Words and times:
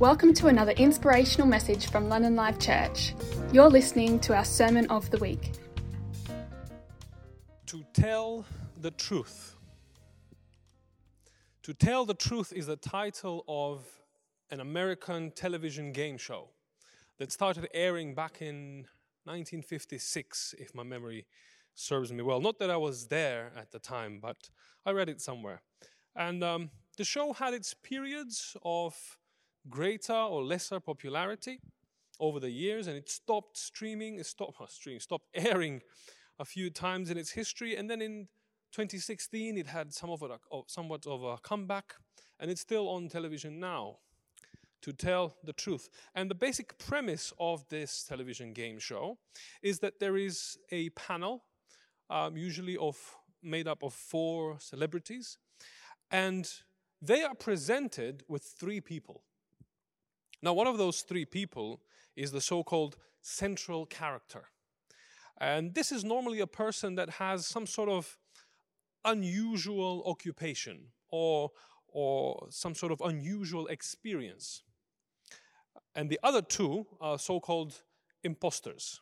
Welcome 0.00 0.32
to 0.32 0.46
another 0.46 0.72
inspirational 0.72 1.46
message 1.46 1.90
from 1.90 2.08
London 2.08 2.34
Live 2.34 2.58
Church. 2.58 3.14
You're 3.52 3.68
listening 3.68 4.18
to 4.20 4.34
our 4.34 4.46
Sermon 4.46 4.86
of 4.86 5.10
the 5.10 5.18
Week. 5.18 5.52
To 7.66 7.84
tell 7.92 8.46
the 8.80 8.92
truth. 8.92 9.56
To 11.64 11.74
tell 11.74 12.06
the 12.06 12.14
truth 12.14 12.50
is 12.50 12.64
the 12.64 12.76
title 12.76 13.44
of 13.46 13.84
an 14.50 14.60
American 14.60 15.32
television 15.32 15.92
game 15.92 16.16
show 16.16 16.48
that 17.18 17.30
started 17.30 17.68
airing 17.74 18.14
back 18.14 18.40
in 18.40 18.86
1956, 19.24 20.54
if 20.58 20.74
my 20.74 20.82
memory 20.82 21.26
serves 21.74 22.10
me 22.10 22.22
well. 22.22 22.40
Not 22.40 22.58
that 22.60 22.70
I 22.70 22.78
was 22.78 23.08
there 23.08 23.52
at 23.54 23.70
the 23.70 23.78
time, 23.78 24.18
but 24.18 24.48
I 24.86 24.92
read 24.92 25.10
it 25.10 25.20
somewhere. 25.20 25.60
And 26.16 26.42
um, 26.42 26.70
the 26.96 27.04
show 27.04 27.34
had 27.34 27.52
its 27.52 27.74
periods 27.74 28.56
of 28.64 29.18
greater 29.68 30.14
or 30.14 30.42
lesser 30.42 30.80
popularity 30.80 31.60
over 32.18 32.40
the 32.40 32.50
years, 32.50 32.86
and 32.86 32.96
it 32.96 33.08
stopped 33.08 33.56
streaming, 33.56 34.18
it 34.18 34.26
stopped 34.26 34.58
streaming, 34.68 35.00
stopped 35.00 35.26
airing 35.34 35.82
a 36.38 36.44
few 36.44 36.70
times 36.70 37.10
in 37.10 37.18
its 37.18 37.30
history, 37.30 37.76
and 37.76 37.90
then 37.90 38.00
in 38.00 38.28
2016 38.72 39.58
it 39.58 39.66
had 39.66 39.92
some 39.92 40.10
of 40.10 40.22
a, 40.22 40.38
somewhat 40.66 41.06
of 41.06 41.22
a 41.22 41.36
comeback, 41.38 41.94
and 42.38 42.50
it's 42.50 42.60
still 42.60 42.88
on 42.88 43.08
television 43.08 43.60
now 43.60 43.96
to 44.82 44.92
tell 44.92 45.36
the 45.44 45.52
truth. 45.52 45.88
And 46.14 46.30
the 46.30 46.34
basic 46.34 46.78
premise 46.78 47.32
of 47.38 47.68
this 47.68 48.04
television 48.04 48.52
game 48.52 48.78
show 48.78 49.18
is 49.62 49.80
that 49.80 50.00
there 50.00 50.16
is 50.16 50.56
a 50.70 50.88
panel, 50.90 51.44
um, 52.08 52.36
usually 52.36 52.76
of 52.76 52.96
made 53.42 53.68
up 53.68 53.82
of 53.82 53.92
four 53.92 54.58
celebrities, 54.58 55.38
and 56.10 56.50
they 57.02 57.22
are 57.22 57.34
presented 57.34 58.22
with 58.28 58.42
three 58.42 58.80
people. 58.80 59.22
Now, 60.42 60.52
one 60.54 60.66
of 60.66 60.78
those 60.78 61.02
three 61.02 61.24
people 61.24 61.80
is 62.16 62.32
the 62.32 62.40
so 62.40 62.62
called 62.62 62.96
central 63.22 63.86
character. 63.86 64.44
And 65.38 65.74
this 65.74 65.90
is 65.92 66.04
normally 66.04 66.40
a 66.40 66.46
person 66.46 66.94
that 66.96 67.10
has 67.10 67.46
some 67.46 67.66
sort 67.66 67.88
of 67.88 68.18
unusual 69.04 70.02
occupation 70.06 70.88
or, 71.08 71.50
or 71.88 72.46
some 72.50 72.74
sort 72.74 72.92
of 72.92 73.00
unusual 73.00 73.66
experience. 73.68 74.62
And 75.94 76.10
the 76.10 76.20
other 76.22 76.42
two 76.42 76.86
are 77.00 77.18
so 77.18 77.40
called 77.40 77.82
imposters. 78.22 79.00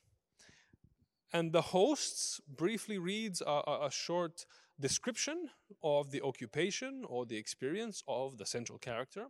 And 1.33 1.53
the 1.53 1.61
hosts 1.61 2.41
briefly 2.49 2.99
reads 2.99 3.43
a, 3.43 3.63
a, 3.83 3.91
short 3.91 4.47
description 4.81 5.49
of 5.83 6.11
the 6.11 6.23
occupation 6.23 7.05
or 7.09 7.27
the 7.27 7.37
experience 7.37 8.03
of 8.07 8.39
the 8.39 8.47
central 8.47 8.79
character. 8.79 9.27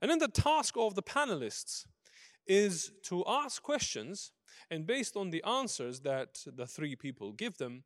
And 0.00 0.10
then 0.10 0.18
the 0.18 0.28
task 0.28 0.74
of 0.76 0.94
the 0.94 1.02
panelists 1.02 1.84
is 2.46 2.92
to 3.04 3.24
ask 3.26 3.62
questions 3.62 4.32
and 4.70 4.86
based 4.86 5.16
on 5.16 5.30
the 5.30 5.42
answers 5.44 6.00
that 6.00 6.44
the 6.46 6.66
three 6.66 6.94
people 6.96 7.32
give 7.32 7.58
them, 7.58 7.84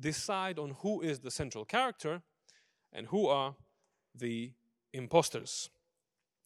decide 0.00 0.58
on 0.58 0.76
who 0.82 1.00
is 1.00 1.20
the 1.20 1.30
central 1.30 1.64
character 1.64 2.22
and 2.92 3.06
who 3.08 3.26
are 3.26 3.56
the 4.14 4.52
imposters. 4.92 5.70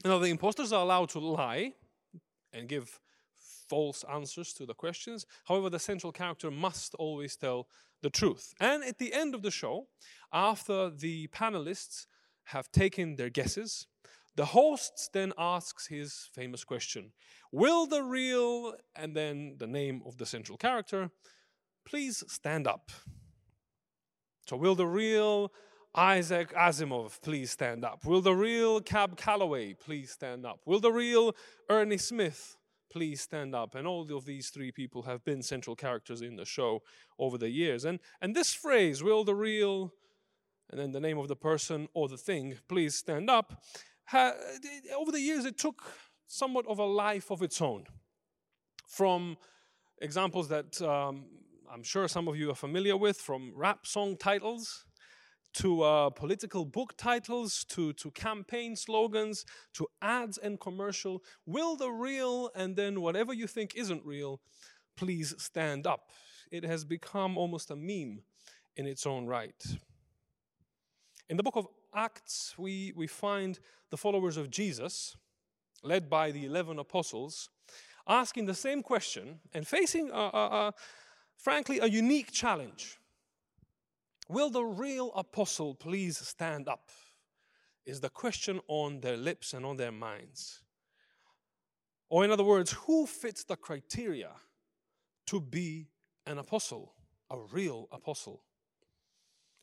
Now, 0.05 0.19
the 0.19 0.29
imposters 0.29 0.73
are 0.73 0.83
allowed 0.83 1.11
to 1.11 1.21
lie 1.21 1.75
and 2.53 2.69
give 2.69 3.01
false 3.69 4.05
answers 4.13 4.53
to 4.55 4.67
the 4.67 4.75
questions. 4.75 5.27
However, 5.45 5.71
the 5.71 5.79
central 5.79 6.13
character 6.13 6.51
must 6.51 6.95
always 6.95 7.37
tell 7.37 7.69
the 8.03 8.11
truth. 8.11 8.55
And 8.61 8.83
at 8.85 8.99
the 8.99 9.13
end 9.13 9.35
of 9.35 9.43
the 9.43 9.51
show, 9.51 9.87
after 10.33 10.91
the 10.91 11.29
panelists 11.29 12.07
have 12.45 12.71
taken 12.73 13.17
their 13.17 13.31
guesses, 13.31 13.87
the 14.35 14.47
host 14.47 15.11
then 15.13 15.33
asks 15.39 15.87
his 15.87 16.29
famous 16.33 16.65
question 16.65 17.13
Will 17.51 17.87
the 17.87 18.03
real, 18.03 18.75
and 18.97 19.15
then 19.15 19.57
the 19.59 19.67
name 19.67 20.03
of 20.07 20.17
the 20.17 20.27
central 20.27 20.57
character, 20.57 21.11
please 21.85 22.25
stand 22.29 22.67
up? 22.67 22.91
So, 24.49 24.57
will 24.57 24.75
the 24.75 24.87
real 24.87 25.53
Isaac 25.95 26.53
Asimov 26.55 27.21
please 27.21 27.51
stand 27.51 27.85
up? 27.85 28.07
Will 28.07 28.23
the 28.23 28.35
real 28.35 28.81
Cab 28.81 29.17
Calloway 29.17 29.75
please 29.75 30.11
stand 30.11 30.47
up? 30.47 30.61
Will 30.65 30.81
the 30.81 30.93
real 30.93 31.37
Ernie 31.69 31.99
Smith 31.99 32.57
please 32.93 33.21
stand 33.21 33.55
up? 33.55 33.75
And 33.75 33.87
all 33.87 34.03
of 34.13 34.25
these 34.27 34.51
three 34.51 34.71
people 34.71 35.03
have 35.03 35.25
been 35.25 35.43
central 35.43 35.75
characters 35.75 36.21
in 36.21 36.37
the 36.37 36.45
show 36.45 36.83
over 37.19 37.39
the 37.39 37.49
years. 37.49 37.85
And, 37.85 37.99
and 38.21 38.37
this 38.37 38.53
phrase, 38.53 39.03
will 39.03 39.25
the 39.25 39.35
real, 39.35 39.93
and 40.71 40.79
then 40.79 40.93
the 40.93 41.01
name 41.01 41.19
of 41.19 41.29
the 41.29 41.37
person 41.37 41.89
or 41.95 42.09
the 42.09 42.19
thing, 42.19 42.59
please 42.69 42.95
stand 42.95 43.31
up, 43.31 43.65
ha, 44.05 44.33
over 44.97 45.11
the 45.11 45.21
years 45.21 45.45
it 45.47 45.59
took 45.59 45.83
somewhat 46.27 46.67
of 46.67 46.79
a 46.79 46.85
life 46.85 47.31
of 47.31 47.43
its 47.43 47.61
own. 47.61 47.85
From 48.87 49.39
examples 50.01 50.49
that 50.49 50.81
um, 50.83 51.25
I'm 51.73 51.83
sure 51.83 52.07
some 52.09 52.29
of 52.29 52.37
you 52.37 52.51
are 52.51 52.55
familiar 52.55 52.97
with, 52.97 53.17
from 53.17 53.53
rap 53.57 53.87
song 53.87 54.17
titles 54.17 54.85
to 55.55 55.83
uh, 55.83 56.11
political 56.11 56.65
book 56.65 56.95
titles, 56.97 57.65
to, 57.65 57.93
to 57.95 58.11
campaign 58.13 58.77
slogans, 58.77 59.45
to 59.75 59.87
ads 60.01 60.39
and 60.39 60.61
commercial. 60.61 61.23
Will 61.47 61.77
the 61.77 61.91
real, 61.91 62.51
and 62.55 62.77
then 62.77 63.01
whatever 63.01 63.33
you 63.33 63.47
think 63.47 63.75
isn't 63.77 64.05
real, 64.05 64.41
please 64.97 65.35
stand 65.39 65.87
up. 65.87 66.11
It 66.51 66.65
has 66.65 66.85
become 66.85 67.37
almost 67.37 67.71
a 67.71 67.77
meme 67.77 68.23
in 68.77 68.87
its 68.87 69.07
own 69.07 69.27
right. 69.27 69.63
In 71.29 71.37
the 71.37 71.43
book 71.43 71.57
of 71.57 71.67
Acts, 71.95 72.55
we, 72.59 72.93
we 72.97 73.07
find 73.07 73.59
the 73.91 73.97
followers 73.97 74.37
of 74.37 74.51
Jesus, 74.51 75.17
led 75.83 76.09
by 76.09 76.31
the 76.31 76.47
11 76.47 76.79
apostles, 76.79 77.49
asking 78.09 78.47
the 78.47 78.55
same 78.55 78.83
question 78.83 79.41
and 79.53 79.67
facing, 79.67 80.11
a, 80.11 80.15
a, 80.15 80.47
a, 80.69 80.75
frankly, 81.37 81.79
a 81.79 81.87
unique 81.87 82.33
challenge. 82.33 82.99
Will 84.33 84.49
the 84.49 84.65
real 84.65 85.13
apostle 85.15 85.75
please 85.75 86.17
stand 86.17 86.67
up? 86.67 86.89
Is 87.85 88.01
the 88.01 88.09
question 88.09 88.61
on 88.67 89.01
their 89.01 89.19
lips 89.19 89.53
and 89.53 89.67
on 89.67 89.77
their 89.77 89.93
minds. 89.93 90.63
Or, 92.09 92.25
in 92.25 92.31
other 92.31 92.45
words, 92.45 92.73
who 92.73 93.07
fits 93.07 93.45
the 93.45 93.57
criteria 93.57 94.31
to 95.27 95.39
be 95.39 95.89
an 96.27 96.39
apostle, 96.39 96.95
a 97.31 97.37
real 97.53 97.89
apostle? 97.93 98.43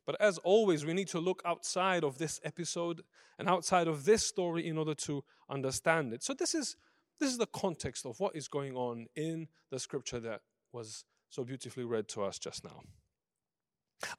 But 0.06 0.22
as 0.22 0.38
always, 0.40 0.86
we 0.86 0.94
need 0.94 1.08
to 1.10 1.20
look 1.20 1.42
outside 1.46 2.04
of 2.04 2.20
this 2.20 2.40
episode 2.44 3.02
and 3.40 3.50
outside 3.50 3.88
of 3.88 4.06
this 4.06 4.24
story 4.24 4.68
in 4.68 4.78
order 4.78 4.94
to 4.96 5.24
understand 5.50 6.14
it. 6.14 6.22
So, 6.22 6.36
this 6.36 6.54
is, 6.54 6.76
this 7.20 7.32
is 7.32 7.40
the 7.40 7.48
context 7.48 8.06
of 8.06 8.20
what 8.20 8.36
is 8.36 8.48
going 8.48 8.76
on 8.76 9.08
in 9.16 9.48
the 9.72 9.80
scripture 9.80 10.20
that 10.20 10.42
was 10.72 11.06
so 11.30 11.44
beautifully 11.44 11.86
read 11.86 12.08
to 12.10 12.24
us 12.24 12.38
just 12.38 12.64
now. 12.64 12.82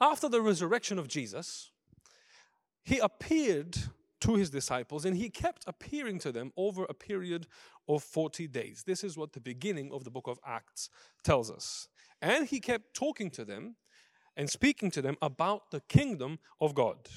After 0.00 0.28
the 0.28 0.42
resurrection 0.42 0.98
of 0.98 1.08
Jesus, 1.08 1.70
he 2.84 2.98
appeared 2.98 3.76
to 4.20 4.34
his 4.34 4.50
disciples 4.50 5.04
and 5.04 5.16
he 5.16 5.30
kept 5.30 5.64
appearing 5.66 6.18
to 6.20 6.32
them 6.32 6.52
over 6.56 6.84
a 6.84 6.94
period 6.94 7.46
of 7.88 8.02
40 8.02 8.46
days. 8.48 8.84
This 8.86 9.02
is 9.02 9.16
what 9.16 9.32
the 9.32 9.40
beginning 9.40 9.90
of 9.92 10.04
the 10.04 10.10
book 10.10 10.26
of 10.26 10.38
Acts 10.46 10.90
tells 11.24 11.50
us. 11.50 11.88
And 12.20 12.46
he 12.46 12.60
kept 12.60 12.94
talking 12.94 13.30
to 13.30 13.44
them 13.44 13.76
and 14.36 14.48
speaking 14.48 14.90
to 14.92 15.02
them 15.02 15.16
about 15.22 15.70
the 15.70 15.80
kingdom 15.88 16.38
of 16.60 16.74
God. 16.74 17.08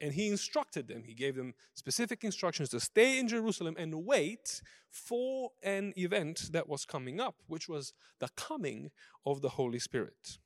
And 0.00 0.12
he 0.12 0.28
instructed 0.28 0.88
them, 0.88 1.04
he 1.04 1.14
gave 1.14 1.36
them 1.36 1.54
specific 1.74 2.24
instructions 2.24 2.68
to 2.70 2.80
stay 2.80 3.18
in 3.20 3.28
Jerusalem 3.28 3.76
and 3.78 4.04
wait 4.04 4.60
for 4.90 5.50
an 5.62 5.92
event 5.96 6.50
that 6.52 6.68
was 6.68 6.84
coming 6.84 7.20
up, 7.20 7.36
which 7.46 7.68
was 7.68 7.92
the 8.18 8.28
coming 8.36 8.90
of 9.24 9.42
the 9.42 9.50
Holy 9.50 9.78
Spirit. 9.78 10.38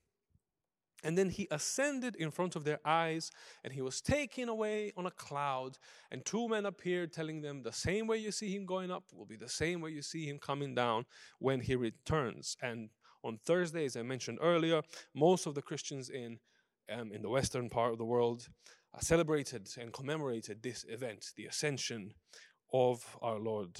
And 1.04 1.16
then 1.16 1.30
he 1.30 1.46
ascended 1.50 2.16
in 2.16 2.30
front 2.30 2.56
of 2.56 2.64
their 2.64 2.80
eyes, 2.84 3.30
and 3.62 3.72
he 3.72 3.82
was 3.82 4.00
taken 4.00 4.48
away 4.48 4.92
on 4.96 5.06
a 5.06 5.10
cloud. 5.10 5.78
And 6.10 6.24
two 6.24 6.48
men 6.48 6.66
appeared, 6.66 7.12
telling 7.12 7.42
them, 7.42 7.62
The 7.62 7.72
same 7.72 8.06
way 8.06 8.18
you 8.18 8.32
see 8.32 8.54
him 8.54 8.66
going 8.66 8.90
up 8.90 9.04
will 9.12 9.26
be 9.26 9.36
the 9.36 9.48
same 9.48 9.80
way 9.80 9.90
you 9.90 10.02
see 10.02 10.26
him 10.26 10.38
coming 10.38 10.74
down 10.74 11.04
when 11.38 11.60
he 11.60 11.76
returns. 11.76 12.56
And 12.62 12.90
on 13.22 13.38
Thursday, 13.38 13.84
as 13.84 13.96
I 13.96 14.02
mentioned 14.02 14.38
earlier, 14.40 14.82
most 15.14 15.46
of 15.46 15.54
the 15.54 15.62
Christians 15.62 16.10
in, 16.10 16.38
um, 16.90 17.12
in 17.12 17.22
the 17.22 17.28
western 17.28 17.68
part 17.68 17.92
of 17.92 17.98
the 17.98 18.04
world 18.04 18.48
uh, 18.94 19.00
celebrated 19.00 19.68
and 19.78 19.92
commemorated 19.92 20.62
this 20.62 20.84
event, 20.88 21.32
the 21.36 21.46
ascension 21.46 22.14
of 22.72 23.16
our 23.20 23.38
Lord. 23.38 23.78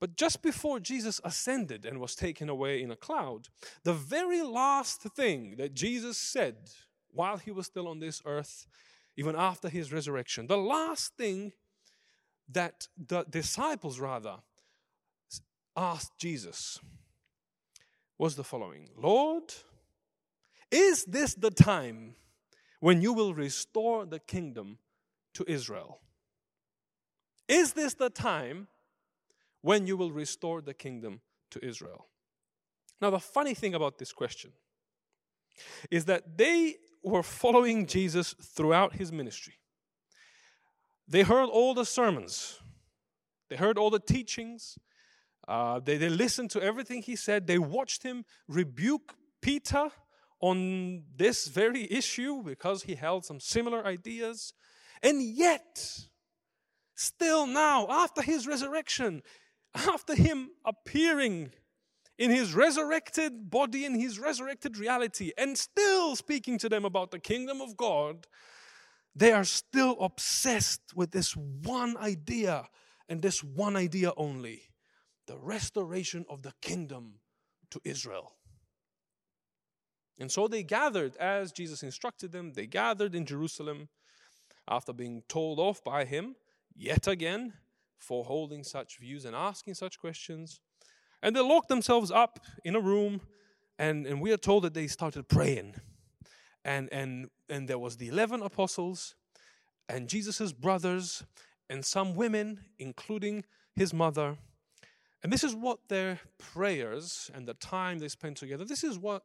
But 0.00 0.16
just 0.16 0.42
before 0.42 0.80
Jesus 0.80 1.20
ascended 1.24 1.84
and 1.84 2.00
was 2.00 2.14
taken 2.14 2.48
away 2.48 2.82
in 2.82 2.90
a 2.90 2.96
cloud, 2.96 3.48
the 3.84 3.92
very 3.92 4.42
last 4.42 5.02
thing 5.02 5.56
that 5.58 5.74
Jesus 5.74 6.16
said 6.16 6.56
while 7.12 7.36
he 7.36 7.50
was 7.50 7.66
still 7.66 7.86
on 7.86 8.00
this 8.00 8.22
earth, 8.24 8.66
even 9.16 9.36
after 9.36 9.68
his 9.68 9.92
resurrection, 9.92 10.46
the 10.46 10.56
last 10.56 11.16
thing 11.16 11.52
that 12.48 12.88
the 12.96 13.24
disciples 13.24 14.00
rather 14.00 14.36
asked 15.76 16.18
Jesus 16.18 16.78
was 18.16 18.36
the 18.36 18.44
following 18.44 18.88
Lord, 18.96 19.52
is 20.70 21.04
this 21.04 21.34
the 21.34 21.50
time 21.50 22.14
when 22.80 23.02
you 23.02 23.12
will 23.12 23.34
restore 23.34 24.06
the 24.06 24.18
kingdom 24.18 24.78
to 25.34 25.44
Israel? 25.46 26.00
Is 27.48 27.74
this 27.74 27.94
the 27.94 28.10
time 28.10 28.68
when 29.62 29.86
you 29.86 29.96
will 29.96 30.12
restore 30.12 30.60
the 30.60 30.74
kingdom 30.74 31.20
to 31.50 31.64
Israel? 31.64 32.06
Now, 33.00 33.10
the 33.10 33.20
funny 33.20 33.54
thing 33.54 33.74
about 33.74 33.98
this 33.98 34.12
question 34.12 34.52
is 35.90 36.04
that 36.04 36.36
they 36.36 36.76
were 37.02 37.22
following 37.22 37.86
Jesus 37.86 38.34
throughout 38.34 38.94
his 38.94 39.10
ministry. 39.10 39.54
They 41.08 41.22
heard 41.22 41.48
all 41.48 41.74
the 41.74 41.84
sermons, 41.84 42.60
they 43.48 43.56
heard 43.56 43.78
all 43.78 43.90
the 43.90 43.98
teachings, 43.98 44.78
uh, 45.48 45.80
they, 45.80 45.96
they 45.96 46.08
listened 46.08 46.50
to 46.50 46.62
everything 46.62 47.02
he 47.02 47.16
said, 47.16 47.46
they 47.46 47.58
watched 47.58 48.04
him 48.04 48.24
rebuke 48.46 49.14
Peter 49.42 49.90
on 50.40 51.02
this 51.16 51.48
very 51.48 51.90
issue 51.90 52.42
because 52.42 52.84
he 52.84 52.94
held 52.94 53.24
some 53.24 53.40
similar 53.40 53.84
ideas. 53.84 54.54
And 55.02 55.22
yet, 55.22 55.98
still 56.94 57.46
now, 57.46 57.86
after 57.88 58.22
his 58.22 58.46
resurrection, 58.46 59.22
after 59.74 60.14
him 60.14 60.50
appearing 60.64 61.52
in 62.18 62.30
his 62.30 62.54
resurrected 62.54 63.50
body, 63.50 63.84
in 63.84 63.98
his 63.98 64.18
resurrected 64.18 64.76
reality, 64.76 65.32
and 65.38 65.56
still 65.56 66.14
speaking 66.16 66.58
to 66.58 66.68
them 66.68 66.84
about 66.84 67.10
the 67.10 67.18
kingdom 67.18 67.60
of 67.60 67.76
God, 67.76 68.26
they 69.14 69.32
are 69.32 69.44
still 69.44 69.96
obsessed 70.00 70.82
with 70.94 71.10
this 71.12 71.34
one 71.36 71.96
idea 71.96 72.68
and 73.08 73.22
this 73.22 73.42
one 73.42 73.76
idea 73.76 74.12
only 74.16 74.62
the 75.26 75.38
restoration 75.38 76.24
of 76.28 76.42
the 76.42 76.52
kingdom 76.60 77.20
to 77.70 77.80
Israel. 77.84 78.32
And 80.18 80.30
so 80.30 80.48
they 80.48 80.62
gathered 80.62 81.16
as 81.16 81.52
Jesus 81.52 81.82
instructed 81.82 82.32
them, 82.32 82.52
they 82.52 82.66
gathered 82.66 83.14
in 83.14 83.24
Jerusalem 83.24 83.88
after 84.68 84.92
being 84.92 85.22
told 85.28 85.58
off 85.58 85.82
by 85.82 86.04
him 86.04 86.36
yet 86.76 87.06
again 87.06 87.54
for 88.00 88.24
holding 88.24 88.64
such 88.64 88.98
views 88.98 89.24
and 89.24 89.36
asking 89.36 89.74
such 89.74 90.00
questions. 90.00 90.60
And 91.22 91.36
they 91.36 91.40
locked 91.40 91.68
themselves 91.68 92.10
up 92.10 92.40
in 92.64 92.74
a 92.74 92.80
room, 92.80 93.20
and, 93.78 94.06
and 94.06 94.20
we 94.20 94.32
are 94.32 94.38
told 94.38 94.64
that 94.64 94.74
they 94.74 94.86
started 94.86 95.28
praying. 95.28 95.74
And, 96.64 96.88
and, 96.92 97.28
and 97.48 97.68
there 97.68 97.78
was 97.78 97.98
the 97.98 98.08
11 98.08 98.42
apostles, 98.42 99.14
and 99.88 100.08
Jesus' 100.08 100.52
brothers, 100.52 101.24
and 101.68 101.84
some 101.84 102.14
women, 102.14 102.60
including 102.78 103.44
his 103.76 103.92
mother. 103.92 104.36
And 105.22 105.32
this 105.32 105.44
is 105.44 105.54
what 105.54 105.78
their 105.88 106.18
prayers 106.38 107.30
and 107.34 107.46
the 107.46 107.54
time 107.54 107.98
they 107.98 108.08
spent 108.08 108.38
together, 108.38 108.64
this 108.64 108.82
is 108.82 108.98
what 108.98 109.22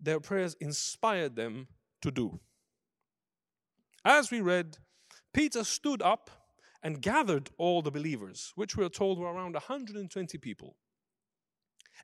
their 0.00 0.20
prayers 0.20 0.54
inspired 0.60 1.36
them 1.36 1.66
to 2.02 2.10
do. 2.10 2.38
As 4.04 4.30
we 4.30 4.40
read, 4.40 4.78
Peter 5.32 5.64
stood 5.64 6.00
up 6.00 6.30
and 6.82 7.02
gathered 7.02 7.50
all 7.58 7.82
the 7.82 7.90
believers, 7.90 8.52
which 8.54 8.76
we 8.76 8.84
are 8.84 8.90
told 8.90 9.18
were 9.18 9.32
around 9.32 9.54
120 9.54 10.38
people. 10.38 10.76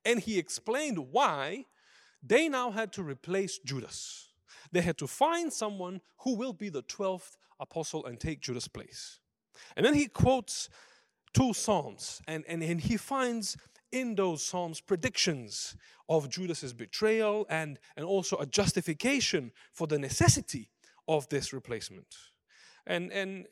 And 0.04 0.20
he 0.20 0.38
explained 0.38 0.98
why 1.10 1.66
they 2.22 2.48
now 2.48 2.70
had 2.70 2.92
to 2.94 3.02
replace 3.02 3.58
Judas. 3.58 4.28
They 4.70 4.80
had 4.80 4.98
to 4.98 5.06
find 5.06 5.52
someone 5.52 6.00
who 6.18 6.34
will 6.34 6.52
be 6.52 6.68
the 6.68 6.82
12th 6.82 7.36
apostle 7.60 8.06
and 8.06 8.18
take 8.18 8.40
Judas' 8.40 8.68
place. 8.68 9.20
And 9.76 9.84
then 9.84 9.94
he 9.94 10.06
quotes 10.06 10.68
two 11.34 11.52
Psalms, 11.52 12.20
and, 12.26 12.44
and, 12.46 12.62
and 12.62 12.80
he 12.80 12.96
finds 12.96 13.56
in 13.90 14.14
those 14.14 14.44
Psalms 14.44 14.80
predictions 14.80 15.76
of 16.08 16.30
Judas's 16.30 16.72
betrayal 16.72 17.46
and, 17.48 17.78
and 17.96 18.04
also 18.04 18.36
a 18.38 18.46
justification 18.46 19.52
for 19.72 19.86
the 19.86 19.98
necessity 19.98 20.70
of 21.08 21.28
this 21.28 21.52
replacement. 21.52 22.16
And, 22.86 23.12
and 23.12 23.46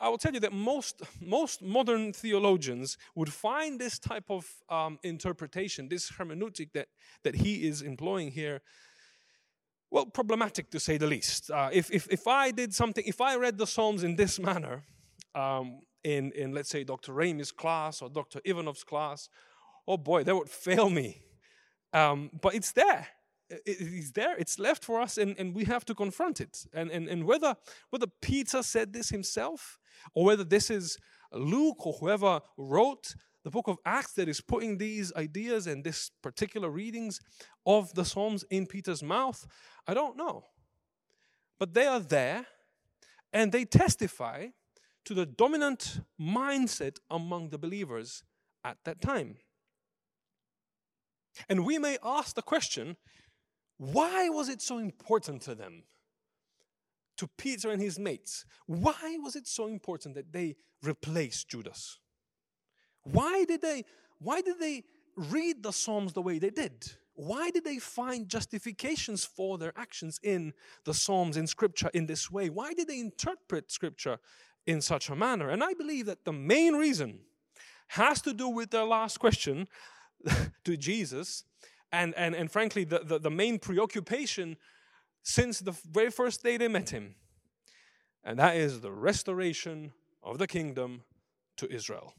I 0.00 0.08
will 0.08 0.18
tell 0.18 0.32
you 0.32 0.40
that 0.40 0.52
most, 0.52 1.02
most 1.20 1.60
modern 1.60 2.12
theologians 2.12 2.96
would 3.16 3.32
find 3.32 3.80
this 3.80 3.98
type 3.98 4.30
of 4.30 4.46
um, 4.68 4.98
interpretation, 5.02 5.88
this 5.88 6.10
hermeneutic 6.12 6.72
that, 6.74 6.88
that 7.24 7.34
he 7.34 7.66
is 7.66 7.82
employing 7.82 8.30
here, 8.30 8.60
well, 9.90 10.06
problematic 10.06 10.70
to 10.70 10.80
say 10.80 10.98
the 10.98 11.06
least. 11.06 11.50
Uh, 11.50 11.70
if, 11.72 11.90
if, 11.90 12.06
if 12.10 12.28
I 12.28 12.50
did 12.52 12.74
something, 12.74 13.02
if 13.06 13.20
I 13.20 13.36
read 13.36 13.58
the 13.58 13.66
Psalms 13.66 14.04
in 14.04 14.14
this 14.14 14.38
manner, 14.50 14.84
um, 15.34 15.80
in, 16.04 16.30
in 16.32 16.52
let's 16.52 16.68
say 16.68 16.84
Dr. 16.84 17.12
Ramey's 17.12 17.50
class 17.50 18.00
or 18.00 18.08
Dr. 18.08 18.40
Ivanov's 18.44 18.84
class, 18.84 19.28
oh 19.86 19.96
boy, 19.96 20.22
that 20.22 20.36
would 20.36 20.48
fail 20.50 20.90
me. 20.90 21.22
Um, 21.92 22.30
but 22.40 22.54
it's 22.54 22.72
there 22.72 23.08
it's 23.50 24.10
there 24.12 24.36
it's 24.36 24.58
left 24.58 24.84
for 24.84 25.00
us 25.00 25.16
and, 25.16 25.34
and 25.38 25.54
we 25.54 25.64
have 25.64 25.84
to 25.84 25.94
confront 25.94 26.40
it 26.40 26.66
and, 26.74 26.90
and, 26.90 27.08
and 27.08 27.24
whether 27.24 27.56
whether 27.90 28.06
peter 28.20 28.62
said 28.62 28.92
this 28.92 29.08
himself 29.08 29.78
or 30.14 30.24
whether 30.24 30.44
this 30.44 30.70
is 30.70 30.98
luke 31.32 31.86
or 31.86 31.92
whoever 31.94 32.40
wrote 32.56 33.14
the 33.44 33.50
book 33.50 33.68
of 33.68 33.78
acts 33.84 34.12
that 34.12 34.28
is 34.28 34.40
putting 34.40 34.78
these 34.78 35.12
ideas 35.14 35.66
and 35.66 35.84
this 35.84 36.10
particular 36.22 36.70
readings 36.70 37.20
of 37.66 37.92
the 37.94 38.04
psalms 38.04 38.44
in 38.50 38.66
peter's 38.66 39.02
mouth 39.02 39.46
i 39.86 39.94
don't 39.94 40.16
know 40.16 40.44
but 41.58 41.74
they 41.74 41.86
are 41.86 42.00
there 42.00 42.46
and 43.32 43.52
they 43.52 43.64
testify 43.64 44.46
to 45.04 45.14
the 45.14 45.26
dominant 45.26 46.00
mindset 46.20 46.96
among 47.10 47.50
the 47.50 47.58
believers 47.58 48.22
at 48.64 48.78
that 48.84 49.00
time 49.00 49.36
and 51.48 51.64
we 51.64 51.78
may 51.78 51.98
ask 52.02 52.34
the 52.34 52.42
question 52.42 52.96
why 53.78 54.28
was 54.28 54.48
it 54.48 54.60
so 54.60 54.78
important 54.78 55.42
to 55.42 55.54
them? 55.54 55.84
To 57.18 57.28
Peter 57.36 57.70
and 57.70 57.80
his 57.82 57.98
mates. 57.98 58.44
Why 58.66 59.18
was 59.20 59.36
it 59.36 59.46
so 59.46 59.66
important 59.66 60.14
that 60.14 60.32
they 60.32 60.56
replaced 60.82 61.48
Judas? 61.48 61.98
Why 63.02 63.44
did 63.44 63.62
they 63.62 63.84
why 64.20 64.40
did 64.40 64.58
they 64.58 64.84
read 65.16 65.62
the 65.62 65.72
Psalms 65.72 66.12
the 66.12 66.22
way 66.22 66.38
they 66.38 66.50
did? 66.50 66.92
Why 67.14 67.50
did 67.50 67.64
they 67.64 67.78
find 67.78 68.28
justifications 68.28 69.24
for 69.24 69.58
their 69.58 69.72
actions 69.76 70.20
in 70.22 70.52
the 70.84 70.94
Psalms 70.94 71.36
in 71.36 71.46
Scripture 71.46 71.90
in 71.92 72.06
this 72.06 72.30
way? 72.30 72.48
Why 72.48 72.72
did 72.72 72.86
they 72.86 73.00
interpret 73.00 73.72
Scripture 73.72 74.18
in 74.66 74.80
such 74.80 75.08
a 75.08 75.16
manner? 75.16 75.50
And 75.50 75.64
I 75.64 75.74
believe 75.74 76.06
that 76.06 76.24
the 76.24 76.32
main 76.32 76.74
reason 76.74 77.20
has 77.88 78.22
to 78.22 78.32
do 78.32 78.48
with 78.48 78.70
their 78.70 78.84
last 78.84 79.18
question 79.18 79.66
to 80.64 80.76
Jesus 80.76 81.44
and, 81.90 82.14
and, 82.16 82.34
and 82.34 82.50
frankly, 82.50 82.84
the, 82.84 83.00
the, 83.00 83.18
the 83.18 83.30
main 83.30 83.58
preoccupation 83.58 84.56
since 85.22 85.60
the 85.60 85.72
very 85.90 86.10
first 86.10 86.42
day 86.42 86.56
they 86.56 86.68
met 86.68 86.90
him. 86.90 87.14
And 88.24 88.38
that 88.38 88.56
is 88.56 88.80
the 88.80 88.92
restoration 88.92 89.92
of 90.22 90.38
the 90.38 90.46
kingdom 90.46 91.02
to 91.56 91.72
Israel. 91.72 92.14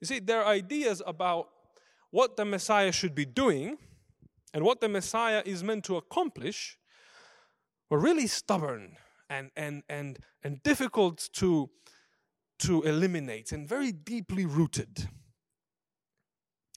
You 0.00 0.06
see, 0.06 0.18
their 0.18 0.46
ideas 0.46 1.02
about 1.06 1.48
what 2.10 2.36
the 2.36 2.44
Messiah 2.44 2.92
should 2.92 3.14
be 3.14 3.24
doing 3.24 3.78
and 4.52 4.64
what 4.64 4.80
the 4.80 4.88
Messiah 4.88 5.42
is 5.44 5.62
meant 5.62 5.84
to 5.84 5.96
accomplish 5.96 6.78
were 7.90 7.98
really 7.98 8.26
stubborn 8.26 8.96
and, 9.28 9.50
and, 9.56 9.82
and, 9.88 10.18
and 10.42 10.62
difficult 10.62 11.28
to, 11.34 11.70
to 12.60 12.82
eliminate 12.82 13.52
and 13.52 13.68
very 13.68 13.92
deeply 13.92 14.46
rooted. 14.46 15.08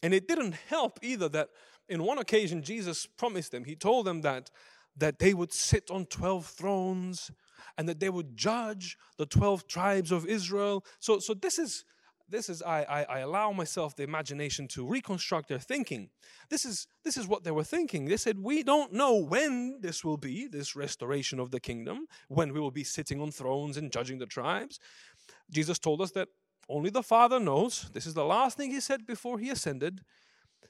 And 0.02 0.14
it 0.14 0.28
didn't 0.28 0.56
help 0.68 1.00
either 1.02 1.30
that 1.30 1.50
in 1.90 2.04
one 2.04 2.18
occasion 2.18 2.62
Jesus 2.62 3.06
promised 3.06 3.52
them, 3.52 3.66
he 3.66 3.76
told 3.76 4.06
them 4.06 4.22
that, 4.22 4.50
that 4.98 5.20
they 5.20 5.34
would 5.34 5.54
sit 5.54 5.90
on 5.92 6.06
12 6.06 6.46
thrones 6.46 7.32
and 7.78 7.88
that 7.90 8.00
they 8.00 8.10
would 8.10 8.36
judge 8.36 8.98
the 9.18 9.26
12 9.26 9.68
tribes 9.68 10.12
of 10.12 10.26
Israel. 10.26 10.86
So, 11.00 11.20
so 11.20 11.34
this 11.34 11.60
is 11.60 11.86
this 12.32 12.48
is 12.48 12.62
I, 12.62 12.84
I, 12.84 13.04
I, 13.06 13.20
allow 13.22 13.52
myself 13.52 13.96
the 13.96 14.04
imagination 14.04 14.68
to 14.68 14.86
reconstruct 14.86 15.50
their 15.50 15.58
thinking 15.58 16.12
this 16.52 16.64
is 16.64 16.86
this 17.04 17.18
is 17.18 17.28
what 17.28 17.44
they 17.44 17.50
were 17.50 17.64
thinking 17.64 18.06
they 18.06 18.18
said 18.18 18.38
we 18.38 18.62
don't 18.62 18.94
know 18.94 19.16
when 19.16 19.80
this 19.82 20.06
will 20.06 20.16
be 20.16 20.46
this 20.46 20.76
restoration 20.76 21.40
of 21.40 21.50
the 21.50 21.60
kingdom 21.60 22.06
when 22.28 22.54
we 22.54 22.60
will 22.60 22.70
be 22.70 22.84
sitting 22.84 23.20
on 23.20 23.32
thrones 23.32 23.78
and 23.78 23.92
judging 23.92 24.20
the 24.20 24.28
tribes 24.28 24.80
jesus 25.50 25.80
told 25.80 26.02
us 26.02 26.12
that 26.12 26.28
only 26.70 26.92
the 26.92 27.04
Father 27.04 27.40
knows. 27.40 27.90
This 27.94 28.06
is 28.06 28.14
the 28.14 28.24
last 28.24 28.56
thing 28.56 28.70
he 28.70 28.80
said 28.80 29.06
before 29.06 29.40
he 29.40 29.50
ascended. 29.50 30.02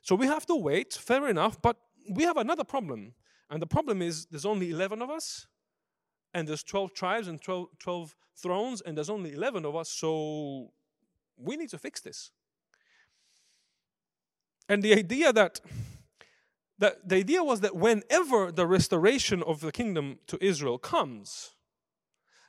So 0.02 0.16
we 0.16 0.28
have 0.28 0.46
to 0.48 0.56
wait, 0.56 0.94
fair 0.94 1.28
enough, 1.28 1.62
but 1.62 1.78
we 2.10 2.24
have 2.24 2.38
another 2.38 2.64
problem. 2.64 3.14
And 3.50 3.62
the 3.62 3.68
problem 3.68 4.02
is 4.02 4.26
there's 4.28 4.46
only 4.46 4.72
11 4.72 5.02
of 5.02 5.10
us, 5.10 5.48
and 6.34 6.48
there's 6.48 6.64
12 6.64 6.94
tribes 6.94 7.28
and 7.28 7.42
12, 7.42 7.68
12 7.80 8.16
thrones, 8.36 8.82
and 8.82 8.96
there's 8.96 9.10
only 9.10 9.34
11 9.34 9.66
of 9.66 9.76
us, 9.76 9.90
so 9.90 10.72
we 11.38 11.58
need 11.58 11.70
to 11.70 11.78
fix 11.78 12.02
this. 12.02 12.32
And 14.68 14.84
the 14.84 14.94
idea 14.94 15.34
that 15.34 15.60
that 16.80 17.08
the 17.08 17.18
idea 17.18 17.44
was 17.44 17.60
that 17.60 17.76
whenever 17.76 18.52
the 18.52 18.66
restoration 18.66 19.44
of 19.44 19.60
the 19.60 19.72
kingdom 19.72 20.18
to 20.28 20.44
Israel 20.44 20.78
comes, 20.78 21.56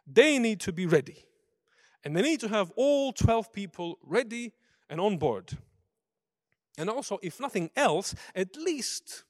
they 0.06 0.38
need 0.38 0.60
to 0.60 0.72
be 0.72 0.86
ready. 0.86 1.24
And 2.04 2.16
they 2.16 2.22
need 2.22 2.40
to 2.40 2.48
have 2.48 2.70
all 2.76 3.12
12 3.12 3.52
people 3.52 3.98
ready 4.02 4.52
and 4.88 5.00
on 5.00 5.18
board. 5.18 5.58
And 6.78 6.88
also, 6.88 7.18
if 7.22 7.40
nothing 7.40 7.70
else, 7.76 8.14
at 8.34 8.56
least, 8.56 9.24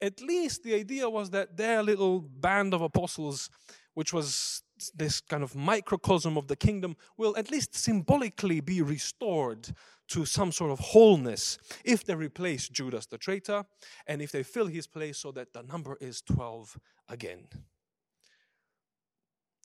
at 0.00 0.20
least 0.20 0.62
the 0.62 0.74
idea 0.74 1.08
was 1.08 1.30
that 1.30 1.56
their 1.56 1.82
little 1.82 2.20
band 2.20 2.74
of 2.74 2.82
apostles, 2.82 3.50
which 3.94 4.12
was 4.12 4.62
this 4.94 5.20
kind 5.20 5.42
of 5.42 5.54
microcosm 5.54 6.36
of 6.36 6.48
the 6.48 6.56
kingdom 6.56 6.96
will 7.16 7.36
at 7.36 7.50
least 7.50 7.74
symbolically 7.74 8.60
be 8.60 8.82
restored 8.82 9.68
to 10.08 10.24
some 10.24 10.52
sort 10.52 10.70
of 10.70 10.78
wholeness 10.78 11.58
if 11.84 12.04
they 12.04 12.14
replace 12.14 12.68
Judas 12.68 13.06
the 13.06 13.18
traitor 13.18 13.64
and 14.06 14.22
if 14.22 14.30
they 14.30 14.42
fill 14.42 14.66
his 14.66 14.86
place 14.86 15.18
so 15.18 15.32
that 15.32 15.52
the 15.52 15.62
number 15.62 15.96
is 16.00 16.20
12 16.22 16.78
again. 17.08 17.48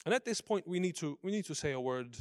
And 0.05 0.13
at 0.13 0.25
this 0.25 0.41
point 0.41 0.67
we 0.67 0.79
need 0.79 0.95
to 0.97 1.19
we 1.21 1.31
need 1.31 1.45
to 1.45 1.55
say 1.55 1.73
a 1.73 1.79
word 1.79 2.15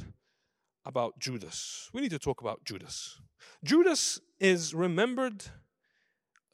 about 0.85 1.19
Judas. 1.19 1.89
We 1.93 2.01
need 2.01 2.11
to 2.11 2.19
talk 2.19 2.41
about 2.41 2.63
Judas. 2.65 3.19
Judas 3.63 4.19
is 4.39 4.73
remembered 4.73 5.45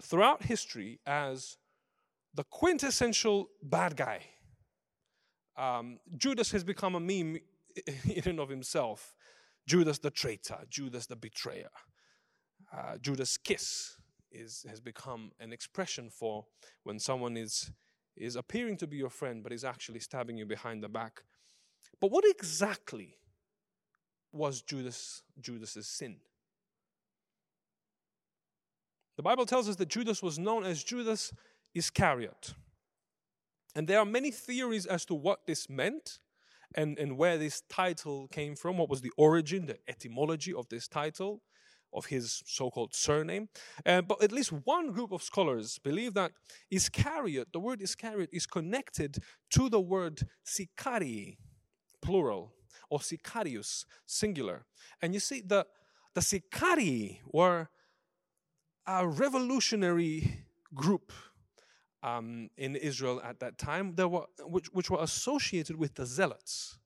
throughout 0.02 0.44
history 0.44 1.00
as 1.06 1.58
the 2.34 2.44
quintessential 2.44 3.50
bad 3.64 3.96
guy. 3.96 4.22
Um, 5.58 6.00
Judas 6.18 6.52
has 6.52 6.64
become 6.64 6.96
a 6.96 7.00
meme 7.00 7.40
in 8.06 8.24
and 8.26 8.40
of 8.40 8.50
himself. 8.50 9.16
Judas 9.66 10.00
the 10.00 10.12
traitor, 10.12 10.60
Judas 10.70 11.08
the 11.08 11.16
betrayer. 11.16 11.70
Uh, 12.72 12.98
Judas' 12.98 13.38
kiss 13.38 13.98
is, 14.32 14.66
has 14.70 14.80
become 14.80 15.32
an 15.40 15.52
expression 15.52 16.10
for 16.10 16.46
when 16.84 17.00
someone 17.00 17.38
is, 17.38 17.72
is 18.16 18.36
appearing 18.36 18.78
to 18.78 18.88
be 18.88 18.98
your 18.98 19.10
friend 19.10 19.44
but 19.44 19.52
is 19.52 19.64
actually 19.64 20.00
stabbing 20.00 20.38
you 20.38 20.46
behind 20.46 20.84
the 20.84 20.90
back. 20.90 21.24
But 22.00 22.12
what 22.12 22.26
exactly 22.26 23.18
was 24.32 24.62
Judas 24.62 25.24
Judas's 25.40 25.88
sin? 25.88 26.18
The 29.18 29.24
Bible 29.24 29.46
tells 29.46 29.68
us 29.68 29.76
that 29.78 29.90
Judas 29.90 30.22
was 30.22 30.38
known 30.38 30.64
as 30.64 30.84
Judas 30.84 31.34
Iscariot. 31.74 32.54
And 33.76 33.88
there 33.88 34.00
are 34.00 34.06
many 34.06 34.32
theories 34.32 34.86
as 34.86 35.06
to 35.06 35.16
what 35.16 35.46
this 35.46 35.70
meant 35.70 36.20
and, 36.76 36.98
and 37.00 37.18
where 37.18 37.38
this 37.38 37.62
title 37.70 38.28
came 38.28 38.56
from, 38.56 38.78
what 38.78 38.90
was 38.90 39.02
the 39.02 39.12
origin, 39.18 39.66
the 39.66 39.78
etymology 39.88 40.54
of 40.54 40.68
this 40.70 40.88
title, 40.88 41.42
of 41.94 42.06
his 42.08 42.44
so 42.46 42.70
called 42.70 42.94
surname. 42.94 43.50
Uh, 43.86 44.02
but 44.02 44.22
at 44.22 44.32
least 44.32 44.52
one 44.52 44.92
group 44.92 45.12
of 45.12 45.24
scholars 45.24 45.80
believe 45.84 46.14
that 46.14 46.32
Iscariot, 46.70 47.48
the 47.54 47.60
word 47.60 47.82
Iscariot, 47.82 48.30
is 48.32 48.46
connected 48.46 49.18
to 49.52 49.70
the 49.70 49.80
word 49.80 50.22
Sicarii, 50.44 51.38
plural, 52.02 52.54
or 52.90 53.00
Sicarius, 53.00 53.86
singular. 54.06 54.66
And 55.02 55.14
you 55.14 55.20
see, 55.20 55.42
the, 55.42 55.66
the 56.14 56.22
Sicarii 56.22 57.22
were 57.26 57.70
a 58.86 59.08
revolutionary 59.08 60.46
group 60.74 61.12
um, 62.04 62.50
in 62.58 62.76
Israel 62.76 63.22
at 63.24 63.40
that 63.40 63.58
time, 63.58 63.96
there 63.96 64.08
were, 64.08 64.26
which, 64.46 64.68
which 64.68 64.90
were 64.90 65.02
associated 65.02 65.76
with 65.78 65.96
the 65.96 66.06
Zealots. 66.06 66.78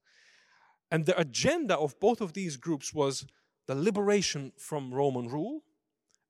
And 0.90 1.06
the 1.06 1.18
agenda 1.20 1.78
of 1.78 2.00
both 2.00 2.22
of 2.22 2.34
these 2.34 2.58
groups 2.58 2.94
was 2.94 3.26
the 3.68 3.76
liberation 3.76 4.52
from 4.58 4.94
Roman 4.94 5.28
rule 5.28 5.62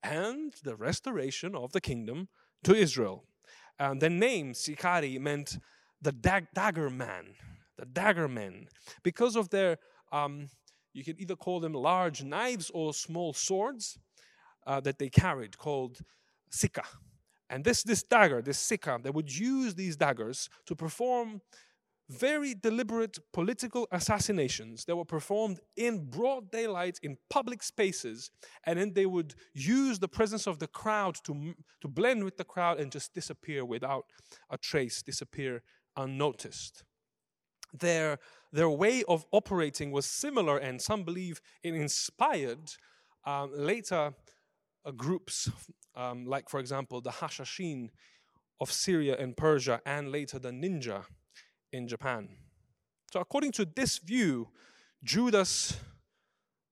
and 0.02 0.54
the 0.62 0.76
restoration 0.76 1.54
of 1.54 1.72
the 1.72 1.80
kingdom 1.80 2.28
to 2.64 2.74
Israel. 2.74 3.24
And 3.78 4.00
the 4.00 4.10
name 4.10 4.54
Sicarii 4.54 5.18
meant 5.18 5.58
the 6.00 6.12
dag- 6.12 6.48
dagger 6.54 6.90
man, 6.90 7.34
the 7.82 7.86
dagger 7.86 8.28
men, 8.28 8.68
because 9.02 9.34
of 9.34 9.48
their, 9.50 9.76
um, 10.12 10.48
you 10.92 11.02
can 11.02 11.20
either 11.20 11.34
call 11.34 11.58
them 11.58 11.72
large 11.72 12.22
knives 12.22 12.70
or 12.72 12.94
small 12.94 13.32
swords 13.32 13.98
uh, 14.68 14.78
that 14.78 15.00
they 15.00 15.08
carried, 15.08 15.58
called 15.58 15.98
sica. 16.48 16.84
And 17.50 17.64
this, 17.64 17.82
this 17.82 18.04
dagger, 18.04 18.40
this 18.40 18.60
sica, 18.70 19.02
they 19.02 19.10
would 19.10 19.36
use 19.36 19.74
these 19.74 19.96
daggers 19.96 20.48
to 20.66 20.76
perform 20.76 21.40
very 22.08 22.54
deliberate 22.54 23.18
political 23.32 23.88
assassinations 23.90 24.84
that 24.84 24.94
were 24.94 25.04
performed 25.04 25.58
in 25.76 26.08
broad 26.08 26.52
daylight 26.52 27.00
in 27.02 27.16
public 27.30 27.64
spaces. 27.64 28.30
And 28.64 28.78
then 28.78 28.92
they 28.92 29.06
would 29.06 29.34
use 29.54 29.98
the 29.98 30.08
presence 30.18 30.46
of 30.46 30.60
the 30.60 30.68
crowd 30.68 31.16
to, 31.24 31.54
to 31.80 31.88
blend 31.88 32.22
with 32.22 32.36
the 32.36 32.44
crowd 32.44 32.78
and 32.78 32.92
just 32.92 33.12
disappear 33.12 33.64
without 33.64 34.04
a 34.50 34.56
trace, 34.56 35.02
disappear 35.02 35.62
unnoticed. 35.96 36.84
Their, 37.72 38.18
their 38.52 38.68
way 38.68 39.02
of 39.04 39.24
operating 39.32 39.92
was 39.92 40.06
similar, 40.06 40.58
and 40.58 40.80
some 40.80 41.04
believe 41.04 41.40
it 41.62 41.74
inspired 41.74 42.72
um, 43.24 43.50
later 43.54 44.14
uh, 44.84 44.90
groups 44.90 45.48
um, 45.94 46.26
like, 46.26 46.48
for 46.48 46.60
example, 46.60 47.00
the 47.00 47.10
Hashashin 47.10 47.90
of 48.60 48.72
Syria 48.72 49.16
and 49.18 49.36
Persia, 49.36 49.80
and 49.84 50.10
later 50.10 50.38
the 50.38 50.50
ninja 50.50 51.04
in 51.72 51.88
Japan. 51.88 52.28
So, 53.12 53.20
according 53.20 53.52
to 53.52 53.64
this 53.64 53.98
view, 53.98 54.48
Judas 55.02 55.76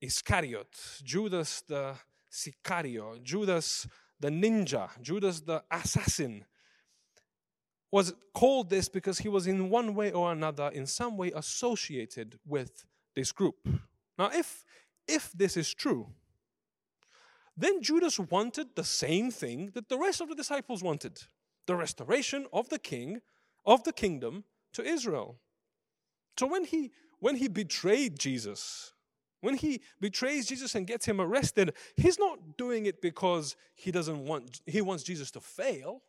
Iscariot, 0.00 0.68
Judas 1.02 1.62
the 1.66 1.94
Sicario, 2.30 3.22
Judas 3.22 3.86
the 4.18 4.28
ninja, 4.28 4.88
Judas 5.02 5.40
the 5.40 5.62
assassin, 5.70 6.44
was 7.92 8.14
called 8.34 8.70
this 8.70 8.88
because 8.88 9.18
he 9.18 9.28
was 9.28 9.46
in 9.46 9.68
one 9.70 9.94
way 9.94 10.12
or 10.12 10.32
another, 10.32 10.68
in 10.68 10.86
some 10.86 11.16
way 11.16 11.32
associated 11.34 12.38
with 12.46 12.84
this 13.14 13.32
group. 13.32 13.56
Now, 14.18 14.30
if, 14.32 14.64
if 15.08 15.32
this 15.32 15.56
is 15.56 15.74
true, 15.74 16.08
then 17.56 17.82
Judas 17.82 18.18
wanted 18.18 18.68
the 18.74 18.84
same 18.84 19.30
thing 19.30 19.70
that 19.74 19.88
the 19.88 19.98
rest 19.98 20.20
of 20.20 20.28
the 20.28 20.34
disciples 20.34 20.82
wanted 20.82 21.20
the 21.66 21.76
restoration 21.76 22.46
of 22.52 22.68
the 22.68 22.78
king, 22.78 23.20
of 23.66 23.84
the 23.84 23.92
kingdom 23.92 24.44
to 24.72 24.82
Israel. 24.82 25.38
So 26.38 26.46
when 26.46 26.64
he 26.64 26.92
when 27.18 27.36
he 27.36 27.48
betrayed 27.48 28.18
Jesus, 28.18 28.94
when 29.42 29.54
he 29.54 29.82
betrays 30.00 30.46
Jesus 30.46 30.74
and 30.74 30.86
gets 30.86 31.04
him 31.04 31.20
arrested, 31.20 31.74
he's 31.96 32.18
not 32.18 32.56
doing 32.56 32.86
it 32.86 33.02
because 33.02 33.56
he 33.74 33.90
doesn't 33.90 34.24
want 34.24 34.62
he 34.66 34.80
wants 34.80 35.02
Jesus 35.02 35.30
to 35.32 35.40
fail. 35.40 36.02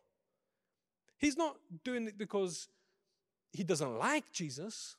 He's 1.22 1.36
not 1.36 1.56
doing 1.84 2.08
it 2.08 2.18
because 2.18 2.68
he 3.52 3.62
doesn't 3.62 3.96
like 3.96 4.32
Jesus 4.32 4.96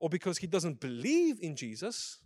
or 0.00 0.08
because 0.08 0.38
he 0.38 0.46
doesn't 0.46 0.80
believe 0.80 1.38
in 1.42 1.54
Jesus. 1.54 2.20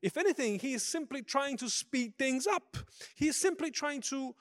If 0.00 0.16
anything, 0.16 0.58
he 0.58 0.72
is 0.72 0.82
simply 0.82 1.22
trying 1.22 1.58
to 1.58 1.68
speed 1.68 2.14
things 2.18 2.46
up. 2.46 2.78
He 3.14 3.28
is 3.28 3.36
simply 3.36 3.70
trying 3.70 4.00
to 4.12 4.34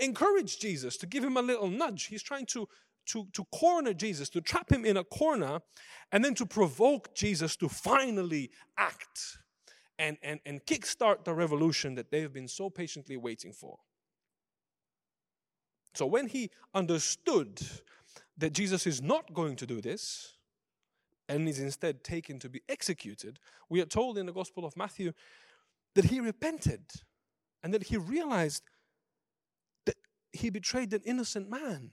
encourage 0.00 0.58
Jesus, 0.58 0.96
to 0.96 1.06
give 1.06 1.22
him 1.22 1.36
a 1.36 1.42
little 1.42 1.68
nudge. 1.68 2.06
He's 2.06 2.24
trying 2.24 2.46
to, 2.46 2.66
to, 3.06 3.28
to 3.32 3.44
corner 3.54 3.94
Jesus, 3.94 4.28
to 4.30 4.40
trap 4.40 4.72
him 4.72 4.84
in 4.84 4.96
a 4.96 5.04
corner, 5.04 5.60
and 6.10 6.24
then 6.24 6.34
to 6.34 6.46
provoke 6.46 7.14
Jesus 7.14 7.54
to 7.58 7.68
finally 7.68 8.50
act 8.76 9.38
and, 9.96 10.16
and, 10.24 10.40
and 10.44 10.66
kickstart 10.66 11.24
the 11.24 11.34
revolution 11.34 11.94
that 11.94 12.10
they 12.10 12.20
have 12.20 12.32
been 12.32 12.48
so 12.48 12.68
patiently 12.68 13.16
waiting 13.16 13.52
for. 13.52 13.78
So 15.94 16.06
when 16.06 16.28
he 16.28 16.50
understood 16.74 17.60
that 18.36 18.52
Jesus 18.52 18.86
is 18.86 19.00
not 19.00 19.32
going 19.32 19.56
to 19.56 19.66
do 19.66 19.80
this, 19.80 20.34
and 21.28 21.48
is 21.48 21.58
instead 21.58 22.04
taken 22.04 22.38
to 22.40 22.48
be 22.48 22.62
executed, 22.68 23.38
we 23.68 23.80
are 23.80 23.86
told 23.86 24.18
in 24.18 24.26
the 24.26 24.32
Gospel 24.32 24.64
of 24.64 24.76
Matthew 24.76 25.12
that 25.94 26.06
he 26.06 26.20
repented 26.20 26.82
and 27.62 27.72
that 27.72 27.84
he 27.84 27.96
realized 27.96 28.62
that 29.86 29.96
he 30.32 30.50
betrayed 30.50 30.92
an 30.92 31.02
innocent 31.04 31.48
man. 31.48 31.92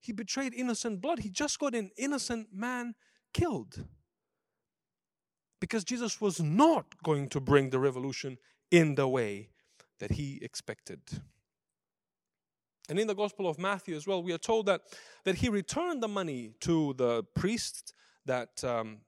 He 0.00 0.12
betrayed 0.12 0.54
innocent 0.54 1.00
blood. 1.00 1.18
He 1.18 1.28
just 1.28 1.58
got 1.58 1.74
an 1.74 1.90
innocent 1.98 2.48
man 2.54 2.94
killed. 3.34 3.84
Because 5.60 5.84
Jesus 5.84 6.20
was 6.20 6.40
not 6.40 6.86
going 7.02 7.28
to 7.28 7.40
bring 7.40 7.68
the 7.68 7.78
revolution 7.78 8.38
in 8.70 8.94
the 8.94 9.06
way 9.06 9.50
that 9.98 10.12
he 10.12 10.38
expected. 10.40 11.00
And 12.90 12.98
in 12.98 13.06
the 13.06 13.14
Gospel 13.14 13.48
of 13.48 13.56
Matthew 13.56 13.94
as 13.94 14.04
well, 14.04 14.20
we 14.20 14.32
are 14.32 14.38
told 14.38 14.66
that, 14.66 14.82
that 15.24 15.36
he 15.36 15.48
returned 15.48 16.02
the 16.02 16.08
money 16.08 16.50
to 16.62 16.92
the 16.94 17.22
priest 17.36 17.94
that, 18.26 18.64
um, 18.64 18.98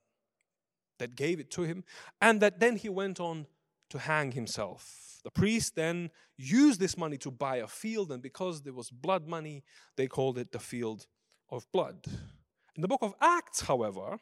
that 1.01 1.17
gave 1.17 1.41
it 1.41 1.51
to 1.51 1.63
him, 1.63 1.83
and 2.21 2.41
that 2.41 2.61
then 2.61 2.77
he 2.77 2.89
went 2.89 3.19
on 3.19 3.47
to 3.91 3.99
hang 3.99 4.31
himself. 4.31 5.21
The 5.25 5.33
priest 5.33 5.75
then 5.75 6.11
used 6.39 6.79
this 6.79 6.97
money 6.97 7.19
to 7.19 7.31
buy 7.33 7.57
a 7.57 7.67
field, 7.67 8.13
and 8.13 8.23
because 8.23 8.63
there 8.63 8.73
was 8.73 8.89
blood 8.89 9.27
money, 9.27 9.65
they 9.97 10.07
called 10.07 10.39
it 10.39 10.53
the 10.53 10.61
field 10.61 11.07
of 11.51 11.67
blood. 11.73 12.07
In 12.75 12.83
the 12.83 12.89
book 12.89 13.03
of 13.03 13.15
Acts, 13.21 13.63
however, 13.63 14.19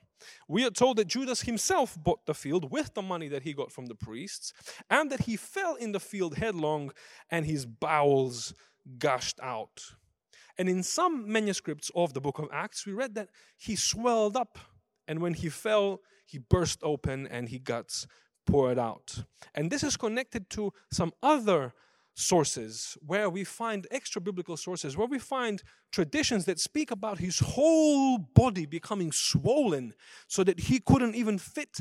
we 0.49 0.65
are 0.65 0.71
told 0.71 0.97
that 0.97 1.07
Judas 1.07 1.43
himself 1.43 1.97
bought 2.03 2.27
the 2.27 2.35
field 2.35 2.73
with 2.73 2.95
the 2.95 3.03
money 3.03 3.29
that 3.29 3.43
he 3.43 3.53
got 3.53 3.71
from 3.71 3.87
the 3.87 3.95
priests, 3.95 4.53
and 4.89 5.11
that 5.11 5.21
he 5.21 5.37
fell 5.37 5.75
in 5.75 5.93
the 5.93 6.01
field 6.01 6.37
headlong 6.37 6.93
and 7.31 7.45
his 7.45 7.65
bowels 7.67 8.55
gushed 8.99 9.39
out. 9.43 9.83
And 10.59 10.69
in 10.69 10.83
some 10.83 11.31
manuscripts 11.31 11.91
of 11.95 12.13
the 12.13 12.21
book 12.21 12.39
of 12.39 12.49
Acts, 12.53 12.87
we 12.87 12.93
read 12.93 13.15
that 13.15 13.29
he 13.57 13.77
swelled 13.77 14.37
up 14.37 14.59
and 15.11 15.21
when 15.21 15.35
he 15.35 15.49
fell, 15.49 16.03
he 16.25 16.39
burst 16.39 16.79
open 16.85 17.27
and 17.27 17.49
he 17.49 17.59
guts 17.59 18.07
poured 18.47 18.79
out. 18.79 19.25
And 19.57 19.69
this 19.69 19.83
is 19.83 19.97
connected 19.97 20.49
to 20.51 20.73
some 20.93 21.13
other 21.21 21.75
sources, 22.15 22.97
where 23.05 23.29
we 23.29 23.43
find 23.43 23.89
extra 23.91 24.21
biblical 24.21 24.57
sources, 24.57 24.97
where 24.97 25.09
we 25.09 25.19
find 25.19 25.65
traditions 25.91 26.45
that 26.45 26.61
speak 26.61 26.93
about 26.93 27.19
his 27.19 27.41
whole 27.41 28.19
body 28.19 28.67
becoming 28.67 29.11
swollen 29.11 29.95
so 30.29 30.45
that 30.45 30.61
he 30.61 30.79
couldn't 30.79 31.17
even 31.17 31.39
fit 31.39 31.81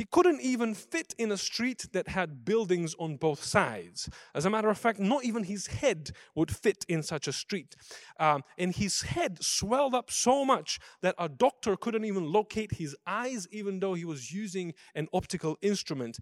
he 0.00 0.06
couldn't 0.06 0.40
even 0.40 0.72
fit 0.72 1.14
in 1.18 1.30
a 1.30 1.36
street 1.36 1.84
that 1.92 2.08
had 2.08 2.42
buildings 2.42 2.94
on 2.98 3.18
both 3.18 3.44
sides. 3.44 4.08
As 4.34 4.46
a 4.46 4.50
matter 4.50 4.70
of 4.70 4.78
fact, 4.78 4.98
not 4.98 5.26
even 5.26 5.44
his 5.44 5.66
head 5.66 6.12
would 6.34 6.50
fit 6.50 6.86
in 6.88 7.02
such 7.02 7.28
a 7.28 7.34
street. 7.34 7.76
Um, 8.18 8.42
and 8.56 8.74
his 8.74 9.02
head 9.02 9.44
swelled 9.44 9.94
up 9.94 10.10
so 10.10 10.42
much 10.42 10.78
that 11.02 11.16
a 11.18 11.28
doctor 11.28 11.76
couldn't 11.76 12.06
even 12.06 12.32
locate 12.32 12.76
his 12.76 12.96
eyes, 13.06 13.46
even 13.50 13.78
though 13.78 13.92
he 13.92 14.06
was 14.06 14.32
using 14.32 14.72
an 14.94 15.06
optical 15.12 15.58
instrument. 15.60 16.16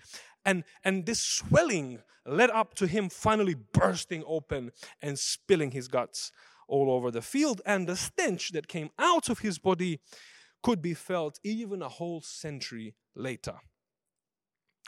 And, 0.44 0.64
and 0.82 1.06
this 1.06 1.20
swelling 1.20 2.00
led 2.26 2.50
up 2.50 2.74
to 2.74 2.88
him 2.88 3.08
finally 3.08 3.54
bursting 3.54 4.24
open 4.26 4.72
and 5.00 5.16
spilling 5.20 5.70
his 5.70 5.86
guts 5.86 6.32
all 6.66 6.90
over 6.90 7.12
the 7.12 7.22
field. 7.22 7.62
And 7.64 7.86
the 7.86 7.94
stench 7.94 8.50
that 8.50 8.66
came 8.66 8.90
out 8.98 9.28
of 9.28 9.38
his 9.38 9.60
body 9.60 10.00
could 10.62 10.82
be 10.82 10.94
felt 10.94 11.38
even 11.44 11.82
a 11.82 11.88
whole 11.88 12.20
century 12.20 12.94
later. 13.14 13.54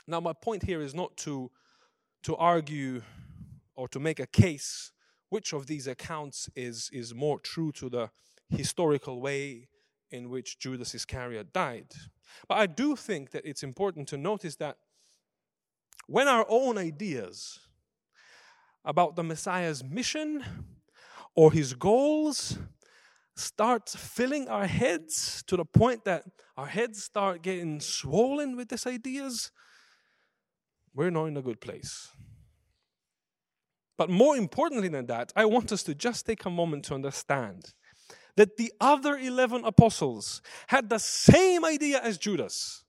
Now, 0.07 0.19
my 0.19 0.33
point 0.33 0.63
here 0.63 0.81
is 0.81 0.93
not 0.93 1.15
to, 1.17 1.51
to 2.23 2.35
argue 2.35 3.01
or 3.75 3.87
to 3.89 3.99
make 3.99 4.19
a 4.19 4.27
case 4.27 4.91
which 5.29 5.53
of 5.53 5.67
these 5.67 5.87
accounts 5.87 6.49
is, 6.55 6.89
is 6.91 7.15
more 7.15 7.39
true 7.39 7.71
to 7.73 7.89
the 7.89 8.09
historical 8.49 9.21
way 9.21 9.69
in 10.09 10.29
which 10.29 10.59
Judas 10.59 10.93
Iscariot 10.93 11.53
died. 11.53 11.87
But 12.47 12.57
I 12.57 12.65
do 12.65 12.95
think 12.95 13.31
that 13.31 13.45
it's 13.45 13.63
important 13.63 14.09
to 14.09 14.17
notice 14.17 14.57
that 14.57 14.77
when 16.07 16.27
our 16.27 16.45
own 16.49 16.77
ideas 16.77 17.59
about 18.83 19.15
the 19.15 19.23
Messiah's 19.23 19.83
mission 19.83 20.43
or 21.35 21.51
his 21.51 21.73
goals 21.73 22.57
start 23.35 23.89
filling 23.89 24.47
our 24.47 24.67
heads 24.67 25.43
to 25.47 25.57
the 25.57 25.65
point 25.65 26.05
that 26.05 26.23
our 26.57 26.67
heads 26.67 27.03
start 27.03 27.41
getting 27.41 27.79
swollen 27.79 28.55
with 28.55 28.69
these 28.69 28.85
ideas, 28.85 29.51
we're 30.93 31.11
not 31.11 31.25
in 31.25 31.37
a 31.37 31.41
good 31.41 31.61
place. 31.61 32.09
But 33.97 34.09
more 34.09 34.35
importantly 34.35 34.87
than 34.87 35.05
that, 35.07 35.31
I 35.35 35.45
want 35.45 35.71
us 35.71 35.83
to 35.83 35.95
just 35.95 36.25
take 36.25 36.45
a 36.45 36.49
moment 36.49 36.85
to 36.85 36.95
understand 36.95 37.73
that 38.35 38.57
the 38.57 38.71
other 38.79 39.17
11 39.17 39.63
apostles 39.65 40.41
had 40.67 40.89
the 40.89 40.99
same 40.99 41.65
idea 41.65 41.99
as 42.01 42.17
Judas. 42.17 42.83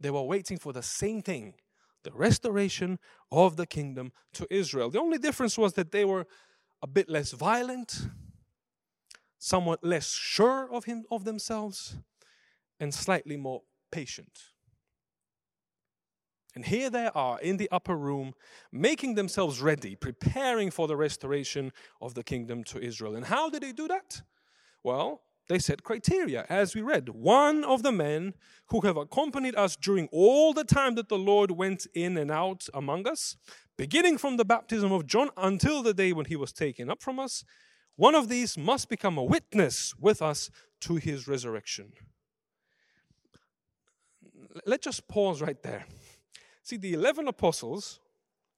They 0.00 0.10
were 0.10 0.22
waiting 0.22 0.58
for 0.58 0.72
the 0.72 0.82
same 0.82 1.22
thing 1.22 1.54
the 2.04 2.12
restoration 2.12 2.98
of 3.32 3.56
the 3.56 3.66
kingdom 3.66 4.12
to 4.32 4.46
Israel. 4.50 4.88
The 4.88 5.00
only 5.00 5.18
difference 5.18 5.58
was 5.58 5.72
that 5.74 5.90
they 5.90 6.04
were 6.04 6.26
a 6.80 6.86
bit 6.86 7.08
less 7.08 7.32
violent, 7.32 8.08
somewhat 9.38 9.84
less 9.84 10.12
sure 10.12 10.72
of 10.72 10.84
him 10.84 11.04
of 11.10 11.24
themselves 11.24 11.96
and 12.80 12.92
slightly 12.92 13.36
more 13.36 13.62
patient. 13.90 14.38
And 16.54 16.64
here 16.64 16.90
they 16.90 17.08
are 17.14 17.40
in 17.40 17.56
the 17.56 17.68
upper 17.70 17.96
room, 17.96 18.34
making 18.72 19.14
themselves 19.14 19.60
ready, 19.60 19.94
preparing 19.94 20.70
for 20.70 20.88
the 20.88 20.96
restoration 20.96 21.72
of 22.00 22.14
the 22.14 22.24
kingdom 22.24 22.64
to 22.64 22.82
Israel. 22.82 23.14
And 23.14 23.26
how 23.26 23.48
did 23.48 23.62
they 23.62 23.72
do 23.72 23.86
that? 23.86 24.22
Well, 24.82 25.22
they 25.48 25.58
set 25.58 25.82
criteria, 25.82 26.46
as 26.48 26.74
we 26.74 26.82
read. 26.82 27.08
One 27.10 27.64
of 27.64 27.82
the 27.82 27.92
men 27.92 28.34
who 28.68 28.80
have 28.80 28.96
accompanied 28.96 29.54
us 29.54 29.76
during 29.76 30.08
all 30.12 30.52
the 30.52 30.64
time 30.64 30.94
that 30.96 31.08
the 31.08 31.18
Lord 31.18 31.52
went 31.52 31.86
in 31.94 32.18
and 32.18 32.30
out 32.30 32.68
among 32.74 33.06
us, 33.06 33.36
beginning 33.76 34.18
from 34.18 34.36
the 34.36 34.44
baptism 34.44 34.92
of 34.92 35.06
John 35.06 35.30
until 35.36 35.82
the 35.82 35.94
day 35.94 36.12
when 36.12 36.26
he 36.26 36.36
was 36.36 36.52
taken 36.52 36.90
up 36.90 37.02
from 37.02 37.18
us, 37.18 37.44
one 37.98 38.14
of 38.14 38.28
these 38.28 38.56
must 38.56 38.88
become 38.88 39.18
a 39.18 39.24
witness 39.24 39.92
with 39.98 40.22
us 40.22 40.50
to 40.82 40.94
his 40.94 41.26
resurrection. 41.26 41.92
Let's 44.64 44.84
just 44.84 45.08
pause 45.08 45.42
right 45.42 45.60
there. 45.64 45.84
See, 46.62 46.76
the 46.76 46.92
11 46.92 47.26
apostles, 47.26 47.98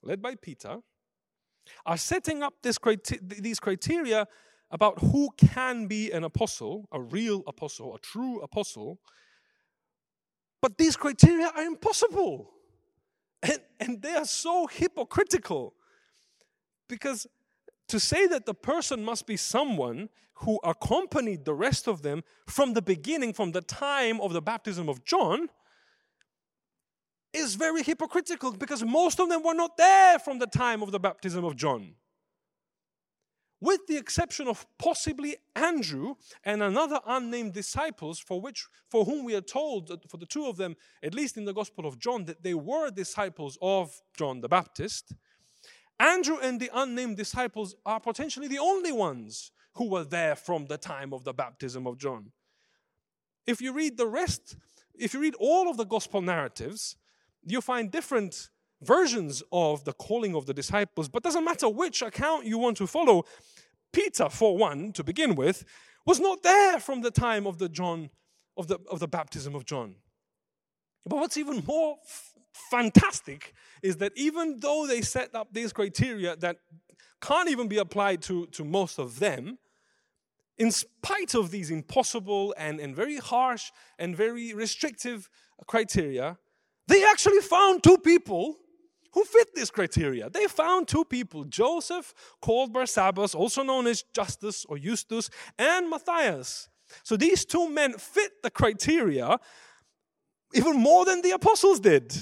led 0.03 0.21
by 0.21 0.35
Peter, 0.35 0.81
are 1.87 1.97
setting 1.97 2.43
up 2.43 2.53
these 2.63 3.59
criteria 3.59 4.29
about 4.71 4.99
who 4.99 5.31
can 5.39 5.87
be 5.87 6.11
an 6.11 6.25
apostle, 6.25 6.87
a 6.93 7.01
real 7.01 7.43
apostle, 7.47 7.95
a 7.95 7.99
true 7.99 8.43
apostle. 8.43 8.99
But 10.61 10.77
these 10.77 10.97
criteria 10.97 11.51
are 11.57 11.63
impossible. 11.63 12.51
And, 13.43 13.61
and 13.81 14.03
they 14.03 14.17
are 14.17 14.27
so 14.27 14.67
hypocritical 14.67 15.73
because 16.91 17.27
to 17.91 18.01
say 18.01 18.27
that 18.27 18.47
the 18.47 18.55
person 18.55 19.05
must 19.05 19.27
be 19.27 19.37
someone 19.37 20.09
who 20.35 20.59
accompanied 20.65 21.45
the 21.45 21.55
rest 21.55 21.87
of 21.87 22.03
them 22.03 22.23
from 22.47 22.73
the 22.73 22.83
beginning, 22.83 23.33
from 23.33 23.53
the 23.53 23.61
time 23.61 24.21
of 24.21 24.33
the 24.33 24.41
baptism 24.41 24.89
of 24.89 25.05
John, 25.05 25.49
is 27.33 27.55
very 27.55 27.83
hypocritical 27.83 28.53
because 28.53 28.83
most 28.83 29.21
of 29.21 29.29
them 29.29 29.43
were 29.43 29.55
not 29.55 29.77
there 29.77 30.19
from 30.19 30.39
the 30.39 30.47
time 30.47 30.83
of 30.83 30.91
the 30.91 30.99
baptism 30.99 31.45
of 31.45 31.57
John. 31.57 31.95
With 33.61 33.87
the 33.87 33.99
exception 33.99 34.49
of 34.49 34.67
possibly 34.79 35.37
Andrew 35.55 36.15
and 36.45 36.63
another 36.63 37.01
unnamed 37.07 37.53
disciples, 37.53 38.19
for 38.19 38.41
which 38.41 38.67
for 38.89 39.05
whom 39.05 39.25
we 39.25 39.35
are 39.35 39.43
told 39.43 39.93
for 40.09 40.17
the 40.17 40.25
two 40.25 40.47
of 40.47 40.57
them, 40.57 40.77
at 41.03 41.15
least 41.15 41.37
in 41.37 41.45
the 41.45 41.53
Gospel 41.53 41.87
of 41.87 41.99
John, 41.99 42.25
that 42.25 42.43
they 42.43 42.55
were 42.55 42.91
disciples 42.91 43.59
of 43.61 44.01
John 44.17 44.41
the 44.41 44.49
Baptist. 44.49 45.13
Andrew 46.01 46.39
and 46.43 46.59
the 46.59 46.71
unnamed 46.73 47.19
disciples 47.19 47.77
are 47.85 48.01
potentially 48.01 48.49
the 48.49 48.59
only 48.59 48.91
ones 48.91 49.53
who 49.75 49.91
were 49.91 50.03
there 50.03 50.35
from 50.35 50.67
the 50.67 50.79
time 50.79 51.13
of 51.13 51.25
the 51.25 51.35
baptism 51.35 51.87
of 51.87 51.99
John. 51.99 52.33
If 53.47 53.61
you 53.61 53.75
read 53.75 53.99
the 53.99 54.07
rest, 54.07 54.57
if 54.95 55.13
you 55.13 55.21
read 55.21 55.35
all 55.39 55.69
of 55.69 55.77
the 55.77 55.85
gospel 55.85 56.23
narratives, 56.23 56.97
you 57.45 57.61
find 57.61 57.91
different 57.91 58.49
versions 58.81 59.43
of 59.53 59.85
the 59.85 59.93
calling 59.93 60.35
of 60.35 60.47
the 60.47 60.55
disciples, 60.55 61.11
but 61.11 61.23
doesn't 61.23 61.45
matter 61.45 61.69
which 61.69 62.01
account 62.01 62.47
you 62.47 62.57
want 62.57 62.79
to 62.79 62.87
follow. 62.87 63.25
Peter, 63.93 64.31
for 64.31 64.57
one, 64.57 64.93
to 64.93 65.05
begin 65.05 65.35
with, 65.35 65.65
was 66.07 66.19
not 66.19 66.43
there 66.43 66.81
from 66.81 67.03
the 67.03 67.11
time 67.11 67.47
of 67.47 67.59
the 67.59 67.69
John 67.69 68.09
of 68.57 68.69
the, 68.69 68.79
of 68.91 69.01
the 69.01 69.09
baptism 69.09 69.55
of 69.55 69.67
John. 69.67 69.97
But 71.07 71.17
what's 71.17 71.37
even 71.37 71.63
more 71.67 71.99
fantastic 72.71 73.55
is 73.83 73.97
that 73.99 74.13
even 74.17 74.59
though 74.61 74.87
they 74.87 75.03
set 75.03 75.35
up 75.35 75.49
these 75.53 75.73
criteria 75.73 76.37
that 76.37 76.57
can't 77.21 77.49
even 77.49 77.69
be 77.69 77.79
applied 77.79 78.23
to, 78.23 78.47
to 78.47 78.65
most 78.65 78.99
of 78.99 79.19
them, 79.19 79.59
in 80.59 80.71
spite 80.71 81.35
of 81.35 81.51
these 81.51 81.71
impossible 81.71 82.55
and, 82.59 82.81
and 82.81 82.95
very 82.95 83.17
harsh 83.17 83.71
and 83.99 84.17
very 84.17 84.53
restrictive 84.53 85.29
criteria, 85.67 86.37
they 86.87 87.05
actually 87.05 87.41
found 87.41 87.83
two 87.83 87.99
people 87.99 88.57
who 89.13 89.25
fit 89.25 89.55
this 89.55 89.71
criteria. 89.71 90.31
They 90.31 90.47
found 90.47 90.87
two 90.87 91.05
people 91.05 91.45
Joseph, 91.45 92.15
called 92.41 92.73
Barsabbas, 92.73 93.35
also 93.35 93.63
known 93.63 93.87
as 93.87 94.05
Justus 94.15 94.65
or 94.67 94.79
Justus, 94.79 95.31
and 95.59 95.89
Matthias. 95.89 96.69
So 97.03 97.17
these 97.17 97.45
two 97.45 97.69
men 97.69 97.95
fit 97.95 98.43
the 98.43 98.51
criteria 98.51 99.39
even 100.53 100.77
more 100.77 101.05
than 101.05 101.23
the 101.23 101.31
apostles 101.31 101.81
did. 101.81 102.13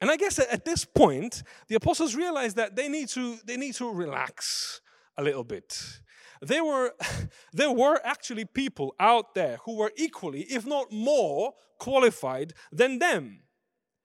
And 0.00 0.10
I 0.10 0.16
guess 0.16 0.38
at 0.38 0.64
this 0.64 0.84
point, 0.84 1.42
the 1.68 1.76
apostles 1.76 2.14
realized 2.14 2.56
that 2.56 2.76
they 2.76 2.88
need 2.88 3.08
to, 3.10 3.38
they 3.44 3.56
need 3.56 3.74
to 3.76 3.90
relax 3.90 4.80
a 5.16 5.22
little 5.22 5.44
bit. 5.44 6.00
There 6.42 6.64
were, 6.64 6.92
there 7.52 7.70
were 7.70 8.00
actually 8.04 8.44
people 8.44 8.94
out 9.00 9.34
there 9.34 9.58
who 9.64 9.76
were 9.76 9.92
equally, 9.96 10.42
if 10.42 10.66
not 10.66 10.92
more, 10.92 11.54
qualified 11.78 12.52
than 12.70 12.98
them. 12.98 13.40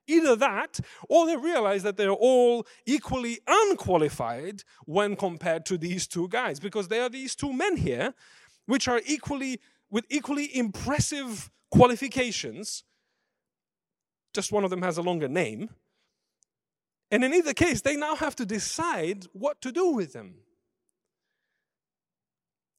Either 0.08 0.36
that, 0.36 0.80
or 1.10 1.25
they 1.25 1.38
realize 1.38 1.84
that 1.84 1.95
they're 1.95 2.10
all 2.10 2.65
equally 2.86 3.39
unqualified 3.47 4.63
when 4.86 5.15
compared 5.15 5.65
to 5.65 5.77
these 5.77 6.08
two 6.08 6.27
guys, 6.27 6.60
because 6.60 6.88
there 6.88 7.04
are 7.04 7.10
these 7.10 7.36
two 7.36 7.54
men 7.54 7.77
here, 7.77 8.13
which 8.65 8.88
are 8.88 9.01
equally, 9.06 9.60
with 9.89 10.06
equally 10.10 10.56
impressive 10.58 11.49
qualifications, 11.69 12.84
just 14.34 14.51
one 14.51 14.63
of 14.63 14.69
them 14.69 14.82
has 14.82 14.97
a 14.97 15.01
longer 15.01 15.27
name. 15.27 15.69
And 17.12 17.24
in 17.26 17.34
either 17.34 17.54
case, 17.54 17.82
they 17.82 17.97
now 17.97 18.15
have 18.15 18.36
to 18.38 18.45
decide 18.45 19.26
what 19.34 19.62
to 19.62 19.71
do 19.71 19.91
with 19.91 20.13
them. 20.13 20.36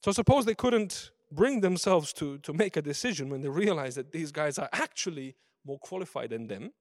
So 0.02 0.10
suppose 0.10 0.46
they 0.46 0.54
couldn't 0.54 1.10
bring 1.30 1.60
themselves 1.60 2.12
to, 2.14 2.38
to 2.38 2.52
make 2.52 2.76
a 2.76 2.82
decision 2.82 3.28
when 3.28 3.42
they 3.42 3.48
realize 3.48 3.94
that 3.94 4.10
these 4.10 4.32
guys 4.32 4.58
are 4.58 4.68
actually 4.72 5.36
more 5.64 5.78
qualified 5.78 6.30
than 6.30 6.46
them. 6.46 6.72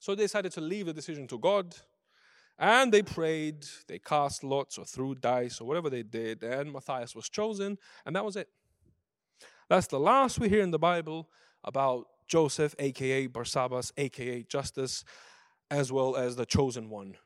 So 0.00 0.14
they 0.14 0.24
decided 0.24 0.52
to 0.52 0.60
leave 0.60 0.86
the 0.86 0.92
decision 0.92 1.26
to 1.28 1.38
God. 1.38 1.76
And 2.58 2.92
they 2.92 3.02
prayed, 3.02 3.66
they 3.86 4.00
cast 4.00 4.42
lots 4.42 4.78
or 4.78 4.84
threw 4.84 5.14
dice 5.14 5.60
or 5.60 5.68
whatever 5.68 5.88
they 5.88 6.02
did, 6.02 6.42
and 6.42 6.72
Matthias 6.72 7.14
was 7.14 7.28
chosen, 7.28 7.78
and 8.04 8.16
that 8.16 8.24
was 8.24 8.34
it. 8.34 8.48
That's 9.68 9.86
the 9.86 10.00
last 10.00 10.40
we 10.40 10.48
hear 10.48 10.62
in 10.62 10.72
the 10.72 10.78
Bible 10.78 11.28
about 11.62 12.06
Joseph, 12.26 12.74
aka 12.80 13.28
Barsabbas, 13.28 13.92
aka 13.96 14.42
Justus, 14.42 15.04
as 15.70 15.92
well 15.92 16.16
as 16.16 16.36
the 16.36 16.46
chosen 16.46 16.88
one, 16.88 17.16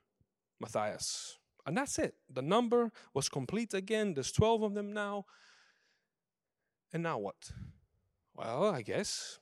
Matthias. 0.60 1.38
And 1.64 1.76
that's 1.76 1.98
it. 1.98 2.14
The 2.32 2.42
number 2.42 2.90
was 3.14 3.28
complete 3.28 3.72
again. 3.72 4.14
There's 4.14 4.32
12 4.32 4.62
of 4.62 4.74
them 4.74 4.92
now. 4.92 5.26
And 6.92 7.02
now 7.02 7.18
what? 7.18 7.52
Well, 8.34 8.68
I 8.68 8.82
guess 8.82 9.38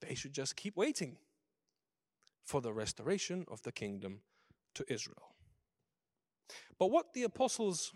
they 0.00 0.14
should 0.14 0.32
just 0.32 0.56
keep 0.56 0.76
waiting 0.76 1.16
for 2.44 2.60
the 2.60 2.72
restoration 2.72 3.44
of 3.48 3.62
the 3.62 3.72
kingdom 3.72 4.20
to 4.74 4.84
Israel. 4.92 5.34
But 6.78 6.90
what 6.90 7.12
the 7.12 7.22
apostles 7.22 7.92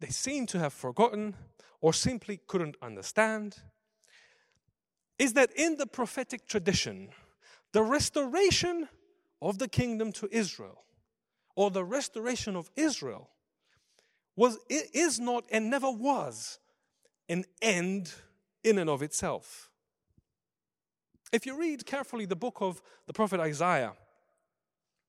they 0.00 0.08
seem 0.08 0.46
to 0.46 0.58
have 0.58 0.72
forgotten 0.72 1.34
or 1.80 1.92
simply 1.92 2.40
couldn't 2.46 2.76
understand 2.80 3.56
is 5.18 5.32
that 5.34 5.50
in 5.56 5.76
the 5.76 5.86
prophetic 5.86 6.46
tradition, 6.46 7.10
the 7.72 7.82
restoration 7.82 8.88
of 9.40 9.58
the 9.58 9.68
kingdom 9.68 10.12
to 10.12 10.28
Israel 10.30 10.84
or 11.56 11.70
the 11.70 11.84
restoration 11.84 12.56
of 12.56 12.70
Israel 12.76 13.30
was 14.36 14.58
is 14.68 15.20
not 15.20 15.44
and 15.50 15.68
never 15.68 15.90
was 15.90 16.58
an 17.28 17.44
end 17.60 18.12
in 18.64 18.78
and 18.78 18.88
of 18.88 19.02
itself. 19.02 19.70
If 21.32 21.46
you 21.46 21.58
read 21.58 21.86
carefully 21.86 22.26
the 22.26 22.36
book 22.36 22.58
of 22.60 22.82
the 23.06 23.12
prophet 23.12 23.40
Isaiah, 23.40 23.94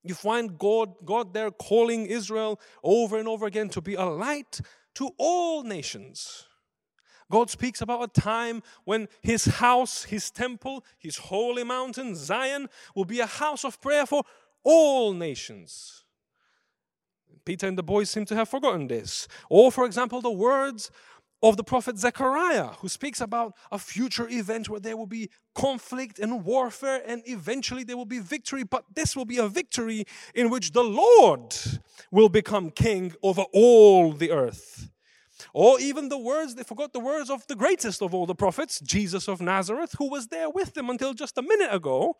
you 0.03 0.15
find 0.15 0.57
God, 0.57 0.93
God 1.05 1.33
there 1.33 1.51
calling 1.51 2.05
Israel 2.05 2.59
over 2.83 3.17
and 3.17 3.27
over 3.27 3.45
again 3.45 3.69
to 3.69 3.81
be 3.81 3.95
a 3.95 4.05
light 4.05 4.59
to 4.95 5.11
all 5.17 5.63
nations. 5.63 6.47
God 7.33 7.49
speaks 7.49 7.81
about 7.81 8.03
a 8.03 8.21
time 8.21 8.61
when 8.83 9.07
his 9.23 9.45
house, 9.45 10.03
his 10.03 10.29
temple, 10.29 10.85
his 10.99 11.17
holy 11.17 11.63
mountain, 11.63 12.15
Zion, 12.15 12.69
will 12.95 13.05
be 13.05 13.21
a 13.21 13.25
house 13.25 13.65
of 13.65 13.81
prayer 13.81 14.05
for 14.05 14.21
all 14.63 15.13
nations. 15.13 16.03
Peter 17.43 17.67
and 17.67 17.75
the 17.75 17.81
boys 17.81 18.11
seem 18.11 18.25
to 18.25 18.35
have 18.35 18.49
forgotten 18.49 18.85
this. 18.85 19.27
Or, 19.49 19.71
for 19.71 19.83
example, 19.87 20.21
the 20.21 20.29
words 20.29 20.91
of 21.41 21.57
the 21.57 21.63
prophet 21.63 21.97
Zechariah, 21.97 22.67
who 22.81 22.87
speaks 22.87 23.19
about 23.19 23.55
a 23.71 23.79
future 23.79 24.29
event 24.29 24.69
where 24.69 24.79
there 24.79 24.95
will 24.95 25.07
be 25.07 25.31
conflict 25.55 26.19
and 26.19 26.45
warfare, 26.45 27.01
and 27.03 27.23
eventually 27.25 27.83
there 27.83 27.97
will 27.97 28.05
be 28.05 28.19
victory. 28.19 28.61
But 28.61 28.85
this 28.93 29.15
will 29.15 29.25
be 29.25 29.39
a 29.39 29.47
victory 29.47 30.05
in 30.35 30.51
which 30.51 30.73
the 30.73 30.83
Lord 30.83 31.55
will 32.11 32.29
become 32.29 32.69
king 32.69 33.15
over 33.23 33.41
all 33.53 34.13
the 34.13 34.29
earth. 34.29 34.92
Or 35.53 35.79
even 35.79 36.09
the 36.09 36.17
words, 36.17 36.55
they 36.55 36.63
forgot 36.63 36.93
the 36.93 36.99
words 36.99 37.29
of 37.29 37.45
the 37.47 37.55
greatest 37.55 38.01
of 38.01 38.13
all 38.13 38.25
the 38.25 38.35
prophets, 38.35 38.79
Jesus 38.79 39.27
of 39.27 39.41
Nazareth, 39.41 39.95
who 39.97 40.09
was 40.09 40.27
there 40.27 40.49
with 40.49 40.73
them 40.73 40.89
until 40.89 41.13
just 41.13 41.37
a 41.37 41.41
minute 41.41 41.73
ago, 41.73 42.15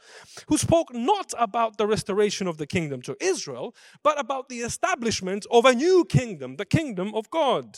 who 0.47 0.57
spoke 0.57 0.93
not 0.93 1.33
about 1.37 1.77
the 1.77 1.87
restoration 1.87 2.47
of 2.47 2.57
the 2.57 2.67
kingdom 2.67 3.01
to 3.03 3.15
Israel, 3.19 3.75
but 4.03 4.19
about 4.19 4.49
the 4.49 4.59
establishment 4.59 5.45
of 5.51 5.65
a 5.65 5.73
new 5.73 6.05
kingdom, 6.05 6.57
the 6.57 6.65
kingdom 6.65 7.13
of 7.13 7.29
God. 7.29 7.77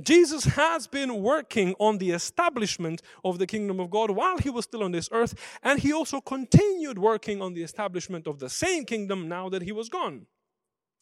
Jesus 0.00 0.44
has 0.44 0.86
been 0.86 1.22
working 1.22 1.74
on 1.80 1.98
the 1.98 2.10
establishment 2.10 3.02
of 3.24 3.38
the 3.38 3.46
kingdom 3.46 3.80
of 3.80 3.90
God 3.90 4.10
while 4.12 4.38
he 4.38 4.50
was 4.50 4.64
still 4.64 4.84
on 4.84 4.92
this 4.92 5.08
earth, 5.10 5.34
and 5.62 5.80
he 5.80 5.92
also 5.92 6.20
continued 6.20 6.98
working 6.98 7.42
on 7.42 7.54
the 7.54 7.62
establishment 7.62 8.26
of 8.26 8.38
the 8.38 8.48
same 8.48 8.84
kingdom 8.84 9.28
now 9.28 9.48
that 9.48 9.62
he 9.62 9.72
was 9.72 9.88
gone. 9.88 10.26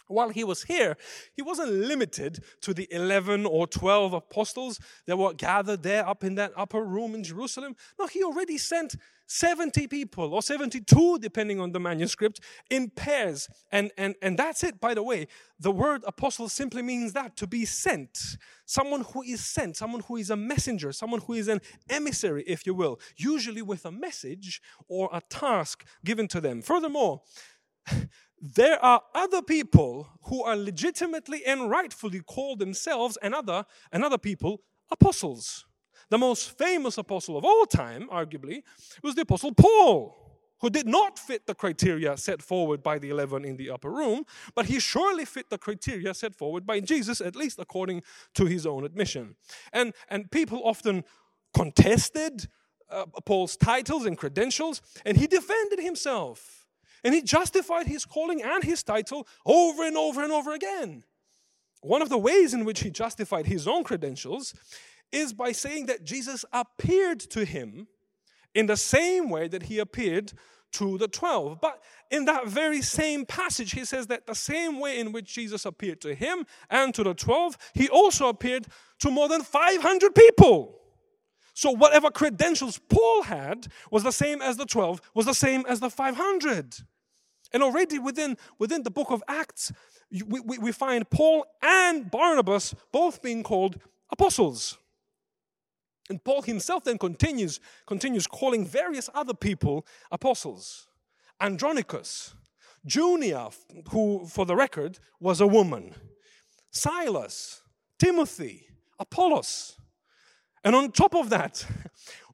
While 0.08 0.28
he 0.28 0.44
was 0.44 0.64
here, 0.64 0.96
he 1.34 1.42
wasn't 1.42 1.72
limited 1.72 2.44
to 2.60 2.72
the 2.72 2.86
11 2.90 3.44
or 3.46 3.66
12 3.66 4.12
apostles 4.12 4.78
that 5.06 5.16
were 5.16 5.34
gathered 5.34 5.82
there 5.82 6.06
up 6.06 6.22
in 6.22 6.36
that 6.36 6.52
upper 6.56 6.84
room 6.84 7.14
in 7.14 7.24
Jerusalem. 7.24 7.74
No, 7.98 8.06
he 8.06 8.22
already 8.22 8.58
sent 8.58 8.96
70 9.26 9.88
people 9.88 10.32
or 10.32 10.42
72, 10.42 11.18
depending 11.18 11.60
on 11.60 11.72
the 11.72 11.80
manuscript, 11.80 12.40
in 12.70 12.90
pairs. 12.90 13.48
And, 13.72 13.90
and, 13.98 14.14
and 14.22 14.38
that's 14.38 14.62
it, 14.62 14.80
by 14.80 14.94
the 14.94 15.02
way. 15.02 15.26
The 15.58 15.72
word 15.72 16.02
apostle 16.06 16.48
simply 16.48 16.82
means 16.82 17.12
that 17.14 17.36
to 17.38 17.46
be 17.46 17.64
sent. 17.64 18.36
Someone 18.64 19.02
who 19.12 19.22
is 19.22 19.44
sent, 19.44 19.76
someone 19.76 20.02
who 20.02 20.16
is 20.16 20.30
a 20.30 20.36
messenger, 20.36 20.92
someone 20.92 21.20
who 21.20 21.34
is 21.34 21.48
an 21.48 21.60
emissary, 21.90 22.44
if 22.46 22.66
you 22.66 22.74
will, 22.74 23.00
usually 23.16 23.62
with 23.62 23.84
a 23.84 23.92
message 23.92 24.62
or 24.88 25.08
a 25.12 25.20
task 25.28 25.84
given 26.04 26.28
to 26.28 26.40
them. 26.40 26.62
Furthermore, 26.62 27.22
there 28.40 28.82
are 28.84 29.00
other 29.14 29.42
people 29.42 30.08
who 30.24 30.42
are 30.42 30.56
legitimately 30.56 31.44
and 31.46 31.70
rightfully 31.70 32.20
called 32.20 32.58
themselves 32.58 33.16
and 33.22 33.34
other, 33.34 33.64
and 33.92 34.04
other 34.04 34.18
people 34.18 34.60
apostles. 34.90 35.64
The 36.10 36.18
most 36.18 36.56
famous 36.56 36.98
apostle 36.98 37.36
of 37.36 37.44
all 37.44 37.66
time, 37.66 38.08
arguably, 38.12 38.62
was 39.02 39.14
the 39.14 39.22
apostle 39.22 39.52
Paul, 39.54 40.14
who 40.60 40.70
did 40.70 40.86
not 40.86 41.18
fit 41.18 41.46
the 41.46 41.54
criteria 41.54 42.16
set 42.16 42.42
forward 42.42 42.82
by 42.82 42.98
the 42.98 43.10
11 43.10 43.44
in 43.44 43.56
the 43.56 43.70
upper 43.70 43.90
room, 43.90 44.24
but 44.54 44.66
he 44.66 44.78
surely 44.78 45.24
fit 45.24 45.50
the 45.50 45.58
criteria 45.58 46.14
set 46.14 46.34
forward 46.34 46.66
by 46.66 46.80
Jesus, 46.80 47.20
at 47.20 47.36
least 47.36 47.58
according 47.58 48.02
to 48.34 48.46
his 48.46 48.66
own 48.66 48.84
admission. 48.84 49.36
And, 49.72 49.92
and 50.08 50.30
people 50.30 50.62
often 50.64 51.04
contested 51.54 52.46
uh, 52.90 53.06
Paul's 53.24 53.56
titles 53.56 54.06
and 54.06 54.16
credentials, 54.16 54.80
and 55.04 55.16
he 55.16 55.26
defended 55.26 55.80
himself. 55.80 56.65
And 57.06 57.14
he 57.14 57.22
justified 57.22 57.86
his 57.86 58.04
calling 58.04 58.42
and 58.42 58.64
his 58.64 58.82
title 58.82 59.28
over 59.46 59.84
and 59.84 59.96
over 59.96 60.24
and 60.24 60.32
over 60.32 60.52
again. 60.52 61.04
One 61.80 62.02
of 62.02 62.08
the 62.08 62.18
ways 62.18 62.52
in 62.52 62.64
which 62.64 62.80
he 62.80 62.90
justified 62.90 63.46
his 63.46 63.68
own 63.68 63.84
credentials 63.84 64.52
is 65.12 65.32
by 65.32 65.52
saying 65.52 65.86
that 65.86 66.02
Jesus 66.02 66.44
appeared 66.52 67.20
to 67.20 67.44
him 67.44 67.86
in 68.56 68.66
the 68.66 68.76
same 68.76 69.30
way 69.30 69.46
that 69.46 69.62
he 69.62 69.78
appeared 69.78 70.32
to 70.72 70.98
the 70.98 71.06
12. 71.06 71.60
But 71.60 71.80
in 72.10 72.24
that 72.24 72.48
very 72.48 72.82
same 72.82 73.24
passage, 73.24 73.70
he 73.70 73.84
says 73.84 74.08
that 74.08 74.26
the 74.26 74.34
same 74.34 74.80
way 74.80 74.98
in 74.98 75.12
which 75.12 75.32
Jesus 75.32 75.64
appeared 75.64 76.00
to 76.00 76.12
him 76.12 76.44
and 76.70 76.92
to 76.92 77.04
the 77.04 77.14
12, 77.14 77.56
he 77.74 77.88
also 77.88 78.28
appeared 78.28 78.66
to 78.98 79.12
more 79.12 79.28
than 79.28 79.42
500 79.42 80.12
people. 80.12 80.80
So 81.54 81.70
whatever 81.70 82.10
credentials 82.10 82.80
Paul 82.88 83.22
had 83.22 83.68
was 83.92 84.02
the 84.02 84.10
same 84.10 84.42
as 84.42 84.56
the 84.56 84.66
12, 84.66 85.00
was 85.14 85.26
the 85.26 85.34
same 85.34 85.64
as 85.68 85.78
the 85.78 85.88
500. 85.88 86.78
And 87.52 87.62
already 87.62 87.98
within, 87.98 88.36
within 88.58 88.82
the 88.82 88.90
book 88.90 89.10
of 89.10 89.22
Acts, 89.28 89.72
we, 90.10 90.40
we, 90.40 90.58
we 90.58 90.72
find 90.72 91.08
Paul 91.10 91.46
and 91.62 92.10
Barnabas 92.10 92.74
both 92.92 93.22
being 93.22 93.42
called 93.42 93.78
apostles. 94.10 94.78
And 96.08 96.22
Paul 96.22 96.42
himself 96.42 96.84
then 96.84 96.98
continues, 96.98 97.60
continues 97.86 98.26
calling 98.26 98.64
various 98.64 99.10
other 99.14 99.34
people 99.34 99.86
apostles. 100.12 100.86
Andronicus, 101.40 102.34
Junia, 102.86 103.50
who, 103.90 104.26
for 104.26 104.46
the 104.46 104.54
record, 104.54 104.98
was 105.18 105.40
a 105.40 105.46
woman, 105.46 105.94
Silas, 106.70 107.62
Timothy, 107.98 108.68
Apollos. 108.98 109.76
And 110.62 110.74
on 110.74 110.92
top 110.92 111.14
of 111.14 111.30
that, 111.30 111.66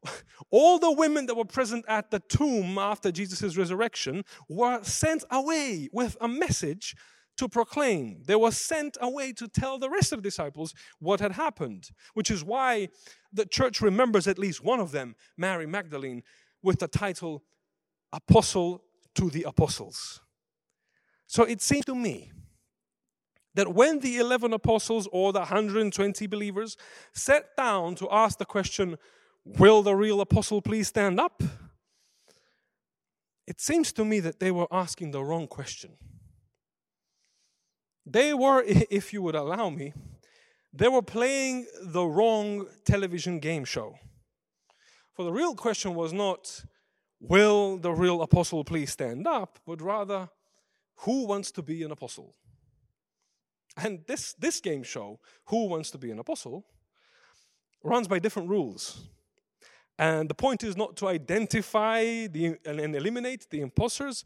all 0.51 0.79
the 0.79 0.93
women 0.93 1.27
that 1.27 1.37
were 1.37 1.45
present 1.45 1.85
at 1.89 2.11
the 2.11 2.21
tomb 2.21 2.79
after 2.79 3.13
Jesus' 3.13 3.57
resurrection 3.57 4.25
were 4.49 4.83
sent 4.83 5.25
away 5.31 5.89
with 5.93 6.17
a 6.21 6.29
message 6.29 6.95
to 7.37 7.49
proclaim. 7.49 8.23
They 8.27 8.37
were 8.37 8.51
sent 8.51 8.97
away 9.01 9.33
to 9.35 9.49
tell 9.49 9.79
the 9.79 9.91
rest 9.91 10.13
of 10.13 10.19
the 10.19 10.29
disciples 10.29 10.75
what 10.99 11.21
had 11.21 11.33
happened, 11.33 11.91
which 12.15 12.31
is 12.31 12.45
why 12.45 12.89
the 13.33 13.47
church 13.47 13.81
remembers 13.81 14.27
at 14.27 14.39
least 14.39 14.63
one 14.63 14.81
of 14.81 14.93
them, 14.93 15.17
Mary 15.37 15.67
Magdalene, 15.67 16.23
with 16.63 16.79
the 16.79 16.89
title 16.89 17.43
Apostle 18.13 18.85
to 19.15 19.31
the 19.31 19.45
Apostles. 19.45 20.21
So 21.27 21.45
it 21.45 21.63
seems 21.63 21.87
to 21.87 21.95
me 21.95 22.31
that 23.55 23.75
when 23.75 24.01
the 24.01 24.19
11 24.19 24.53
apostles 24.53 25.09
or 25.13 25.33
the 25.33 25.41
120 25.41 26.27
believers 26.27 26.77
sat 27.15 27.57
down 27.57 27.95
to 27.97 28.09
ask 28.11 28.39
the 28.39 28.45
question, 28.45 28.97
Will 29.45 29.83
the 29.83 29.95
real 29.95 30.21
apostle 30.21 30.63
please 30.63 30.89
stand 30.89 31.19
up? 31.19 31.43
It 33.47 33.61
seems 33.61 33.93
to 33.95 34.05
me 34.05 34.21
that 34.21 34.39
they 34.39 34.51
were 34.51 34.69
asking 34.71 35.11
the 35.11 35.23
wrong 35.23 35.47
question. 35.47 35.93
They 38.07 38.35
were, 38.35 38.63
if 38.67 39.13
you 39.13 39.23
would 39.23 39.35
allow 39.35 39.71
me, 39.71 39.93
they 40.73 40.89
were 40.89 41.03
playing 41.03 41.67
the 41.83 42.05
wrong 42.05 42.67
television 42.85 43.41
game 43.41 43.65
show. 43.65 43.99
For 45.13 45.25
the 45.25 45.33
real 45.33 45.55
question 45.55 45.95
was 45.95 46.13
not, 46.13 46.65
will 47.21 47.77
the 47.77 47.93
real 47.93 48.23
apostle 48.23 48.65
please 48.65 48.91
stand 48.91 49.27
up, 49.27 49.59
but 49.67 49.83
rather, 49.83 50.31
who 50.99 51.27
wants 51.27 51.51
to 51.53 51.63
be 51.63 51.83
an 51.83 51.91
apostle? 51.91 52.35
And 53.77 54.01
this, 54.07 54.35
this 54.35 54.61
game 54.61 54.83
show, 54.83 55.19
Who 55.47 55.67
Wants 55.67 55.91
to 55.93 55.99
Be 55.99 56.11
an 56.11 56.19
Apostle, 56.19 56.67
runs 57.83 58.07
by 58.07 58.19
different 58.19 58.49
rules. 58.49 59.09
And 60.03 60.29
the 60.29 60.35
point 60.35 60.65
is 60.65 60.77
not 60.77 60.97
to 60.97 61.07
identify 61.07 62.27
the, 62.27 62.57
and 62.65 62.97
eliminate 62.97 63.49
the 63.51 63.61
imposters. 63.61 64.25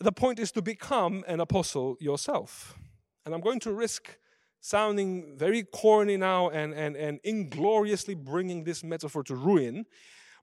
The 0.00 0.10
point 0.10 0.40
is 0.40 0.50
to 0.52 0.60
become 0.60 1.22
an 1.28 1.38
apostle 1.38 1.96
yourself. 2.00 2.76
And 3.24 3.32
I'm 3.32 3.42
going 3.42 3.60
to 3.60 3.72
risk 3.72 4.16
sounding 4.60 5.36
very 5.36 5.62
corny 5.62 6.16
now 6.16 6.48
and, 6.48 6.74
and, 6.74 6.96
and 6.96 7.20
ingloriously 7.22 8.16
bringing 8.16 8.64
this 8.64 8.82
metaphor 8.82 9.22
to 9.22 9.36
ruin. 9.36 9.86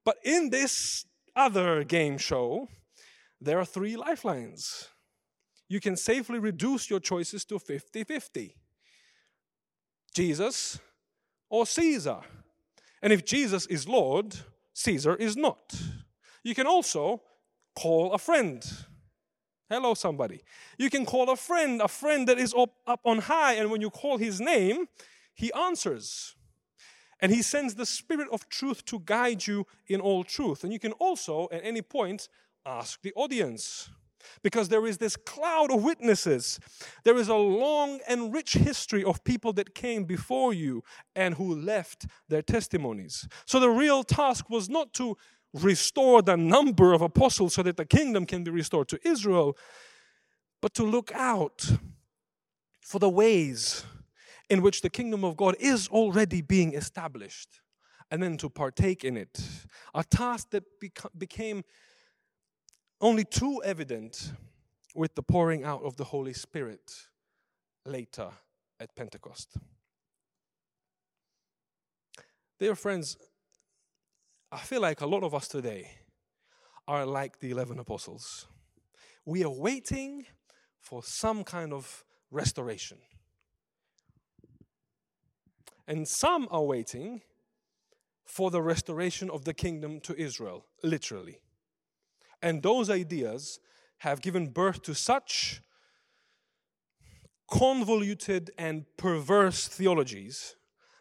But 0.05 0.15
in 0.23 0.51
this 0.51 1.03
other 1.35 1.83
game 1.83 2.17
show, 2.17 2.69
there 3.41 3.59
are 3.59 3.65
three 3.65 3.97
lifelines. 3.97 4.87
You 5.67 5.81
can 5.81 5.97
safely 5.97 6.39
reduce 6.39 6.89
your 6.89 7.01
choices 7.01 7.43
to 7.43 7.59
50 7.59 8.05
50 8.05 8.55
Jesus 10.13 10.79
or 11.49 11.65
Caesar. 11.65 12.21
And 13.01 13.13
if 13.13 13.25
Jesus 13.25 13.65
is 13.67 13.87
Lord, 13.87 14.35
Caesar 14.73 15.15
is 15.15 15.35
not. 15.35 15.73
You 16.43 16.55
can 16.55 16.67
also 16.67 17.21
call 17.75 18.13
a 18.13 18.17
friend. 18.17 18.63
Hello, 19.69 19.93
somebody. 19.93 20.43
You 20.77 20.89
can 20.89 21.05
call 21.05 21.29
a 21.29 21.35
friend, 21.35 21.81
a 21.81 21.87
friend 21.87 22.27
that 22.27 22.39
is 22.39 22.53
up, 22.53 22.73
up 22.87 23.01
on 23.03 23.19
high, 23.19 23.53
and 23.53 23.69
when 23.69 23.81
you 23.81 23.89
call 23.89 24.17
his 24.17 24.39
name, 24.39 24.87
he 25.33 25.51
answers. 25.53 26.35
And 27.19 27.31
he 27.31 27.41
sends 27.41 27.75
the 27.75 27.85
Spirit 27.85 28.27
of 28.31 28.47
truth 28.47 28.85
to 28.85 28.99
guide 28.99 29.45
you 29.45 29.65
in 29.87 29.99
all 29.99 30.23
truth. 30.23 30.63
And 30.63 30.71
you 30.71 30.79
can 30.79 30.93
also, 30.93 31.47
at 31.51 31.61
any 31.63 31.81
point, 31.81 32.29
ask 32.65 33.01
the 33.01 33.13
audience. 33.15 33.89
Because 34.43 34.69
there 34.69 34.85
is 34.85 34.97
this 34.97 35.15
cloud 35.15 35.71
of 35.71 35.83
witnesses. 35.83 36.59
There 37.03 37.17
is 37.17 37.27
a 37.27 37.35
long 37.35 37.99
and 38.07 38.33
rich 38.33 38.53
history 38.53 39.03
of 39.03 39.23
people 39.23 39.53
that 39.53 39.75
came 39.75 40.05
before 40.05 40.53
you 40.53 40.83
and 41.15 41.35
who 41.35 41.55
left 41.55 42.05
their 42.29 42.41
testimonies. 42.41 43.27
So 43.45 43.59
the 43.59 43.69
real 43.69 44.03
task 44.03 44.49
was 44.49 44.69
not 44.69 44.93
to 44.93 45.17
restore 45.53 46.21
the 46.21 46.37
number 46.37 46.93
of 46.93 47.01
apostles 47.01 47.53
so 47.53 47.63
that 47.63 47.77
the 47.77 47.85
kingdom 47.85 48.25
can 48.25 48.43
be 48.43 48.51
restored 48.51 48.87
to 48.89 48.99
Israel, 49.07 49.57
but 50.61 50.73
to 50.75 50.83
look 50.83 51.11
out 51.13 51.65
for 52.81 52.99
the 52.99 53.09
ways 53.09 53.85
in 54.49 54.61
which 54.61 54.81
the 54.81 54.89
kingdom 54.89 55.23
of 55.23 55.35
God 55.35 55.55
is 55.59 55.87
already 55.89 56.41
being 56.41 56.73
established 56.73 57.61
and 58.09 58.23
then 58.23 58.37
to 58.37 58.49
partake 58.49 59.03
in 59.03 59.17
it. 59.17 59.41
A 59.93 60.03
task 60.03 60.51
that 60.51 60.63
beca- 60.81 61.09
became 61.17 61.63
only 62.99 63.23
too 63.23 63.61
evident 63.63 64.31
with 64.95 65.13
the 65.15 65.23
pouring 65.23 65.63
out 65.63 65.83
of 65.83 65.97
the 65.97 66.05
Holy 66.05 66.33
Spirit 66.33 66.91
later 67.85 68.29
at 68.79 68.95
Pentecost. 68.95 69.57
Dear 72.59 72.75
friends, 72.75 73.17
I 74.51 74.57
feel 74.57 74.81
like 74.81 75.01
a 75.01 75.05
lot 75.05 75.23
of 75.23 75.35
us 75.35 75.47
today 75.47 75.91
are 76.87 77.05
like 77.05 77.39
the 77.39 77.51
11 77.51 77.77
apostles. 77.79 78.47
We 79.25 79.43
are 79.43 79.51
waiting 79.51 80.25
for 80.79 81.03
some 81.03 81.43
kind 81.43 81.73
of 81.73 82.03
restoration. 82.31 82.97
And 85.87 86.07
some 86.07 86.47
are 86.49 86.63
waiting 86.63 87.21
for 88.25 88.51
the 88.51 88.61
restoration 88.61 89.29
of 89.29 89.45
the 89.45 89.53
kingdom 89.53 89.99
to 90.01 90.19
Israel, 90.19 90.65
literally. 90.83 91.39
And 92.41 92.61
those 92.61 92.89
ideas 92.89 93.59
have 93.99 94.21
given 94.21 94.47
birth 94.47 94.81
to 94.83 94.93
such 94.93 95.61
convoluted 97.49 98.51
and 98.57 98.85
perverse 98.97 99.67
theologies 99.67 100.55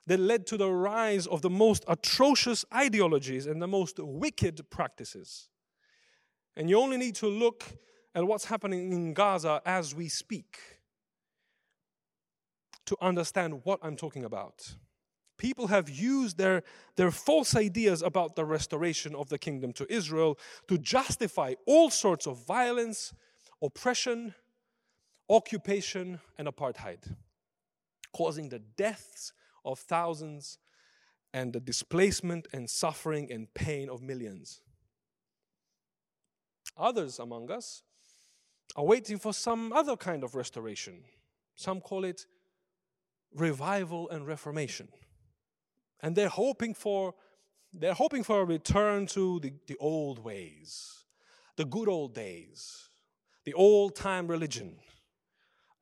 that 0.06 0.20
led 0.20 0.46
to 0.46 0.56
the 0.56 0.70
rise 0.70 1.26
of 1.26 1.42
the 1.42 1.50
most 1.50 1.84
atrocious 1.88 2.64
ideologies 2.72 3.46
and 3.46 3.60
the 3.60 3.66
most 3.66 3.98
wicked 3.98 4.70
practices. 4.70 5.48
And 6.56 6.70
you 6.70 6.78
only 6.78 6.96
need 6.96 7.16
to 7.16 7.26
look 7.26 7.64
at 8.14 8.26
what's 8.26 8.46
happening 8.46 8.92
in 8.92 9.12
Gaza 9.12 9.60
as 9.66 9.94
we 9.94 10.08
speak 10.08 10.58
to 12.86 12.96
understand 13.00 13.60
what 13.64 13.80
I'm 13.82 13.96
talking 13.96 14.24
about. 14.24 14.76
People 15.38 15.66
have 15.66 15.90
used 15.90 16.38
their, 16.38 16.62
their 16.96 17.10
false 17.10 17.54
ideas 17.54 18.00
about 18.02 18.36
the 18.36 18.44
restoration 18.44 19.14
of 19.14 19.28
the 19.28 19.38
kingdom 19.38 19.72
to 19.74 19.92
Israel 19.92 20.38
to 20.68 20.78
justify 20.78 21.54
all 21.66 21.90
sorts 21.90 22.26
of 22.26 22.44
violence, 22.46 23.12
oppression, 23.62 24.34
occupation, 25.28 26.20
and 26.38 26.48
apartheid, 26.48 27.14
causing 28.12 28.48
the 28.48 28.60
deaths 28.60 29.32
of 29.64 29.78
thousands 29.78 30.58
and 31.34 31.52
the 31.52 31.60
displacement 31.60 32.48
and 32.52 32.70
suffering 32.70 33.30
and 33.30 33.52
pain 33.52 33.90
of 33.90 34.00
millions. 34.00 34.62
Others 36.78 37.18
among 37.18 37.50
us 37.50 37.82
are 38.74 38.84
waiting 38.84 39.18
for 39.18 39.34
some 39.34 39.72
other 39.72 39.96
kind 39.96 40.24
of 40.24 40.34
restoration. 40.34 41.04
Some 41.54 41.80
call 41.80 42.04
it 42.04 42.26
revival 43.34 44.08
and 44.08 44.26
reformation. 44.26 44.88
And 46.02 46.14
they're 46.14 46.28
hoping 46.28 46.74
for 46.74 47.14
they're 47.72 47.94
hoping 47.94 48.22
for 48.22 48.40
a 48.40 48.44
return 48.44 49.06
to 49.08 49.38
the, 49.40 49.52
the 49.66 49.76
old 49.78 50.24
ways, 50.24 51.04
the 51.56 51.64
good 51.64 51.88
old 51.88 52.14
days, 52.14 52.88
the 53.44 53.52
old 53.52 53.94
time 53.94 54.26
religion. 54.26 54.76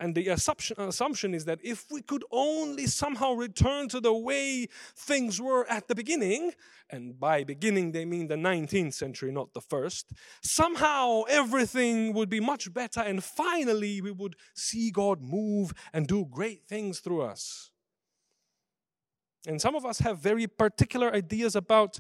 And 0.01 0.15
the 0.15 0.29
assumption, 0.29 0.81
assumption 0.81 1.35
is 1.35 1.45
that 1.45 1.61
if 1.63 1.87
we 1.91 2.03
could 2.03 2.25
only 2.33 2.87
somehow 2.87 3.33
return 3.33 3.89
to 3.91 4.01
the 4.01 4.13
way 4.13 4.67
things 4.97 5.41
were 5.41 5.71
at 5.71 5.87
the 5.87 5.95
beginning, 5.95 6.53
and 6.91 7.19
by 7.19 7.45
beginning 7.45 7.93
they 7.93 8.05
mean 8.05 8.27
the 8.27 8.35
19th 8.35 8.95
century, 8.95 9.31
not 9.31 9.55
the 9.55 9.61
first, 9.61 10.13
somehow 10.43 11.23
everything 11.29 12.13
would 12.13 12.29
be 12.29 12.41
much 12.41 12.75
better, 12.75 13.01
and 13.01 13.23
finally 13.23 14.01
we 14.01 14.11
would 14.11 14.35
see 14.53 14.91
God 14.91 15.23
move 15.23 15.73
and 15.93 16.09
do 16.09 16.27
great 16.29 16.67
things 16.67 16.99
through 16.99 17.23
us. 17.23 17.71
And 19.47 19.61
some 19.61 19.75
of 19.75 19.85
us 19.85 19.99
have 19.99 20.19
very 20.19 20.47
particular 20.47 21.13
ideas 21.13 21.55
about, 21.55 21.99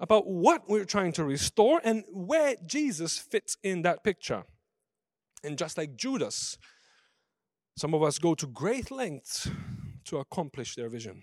about 0.00 0.26
what 0.26 0.68
we're 0.68 0.84
trying 0.84 1.12
to 1.12 1.24
restore 1.24 1.80
and 1.84 2.04
where 2.10 2.56
Jesus 2.66 3.18
fits 3.18 3.56
in 3.62 3.82
that 3.82 4.02
picture. 4.02 4.44
And 5.44 5.56
just 5.56 5.78
like 5.78 5.96
Judas, 5.96 6.58
some 7.76 7.94
of 7.94 8.02
us 8.02 8.18
go 8.18 8.34
to 8.34 8.46
great 8.46 8.90
lengths 8.90 9.50
to 10.06 10.18
accomplish 10.18 10.74
their 10.74 10.88
vision. 10.88 11.22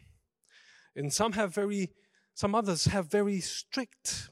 And 0.95 1.11
some 1.11 1.33
have 1.33 1.53
very, 1.53 1.91
some 2.33 2.55
others 2.55 2.85
have 2.85 3.09
very 3.09 3.39
strict 3.39 4.29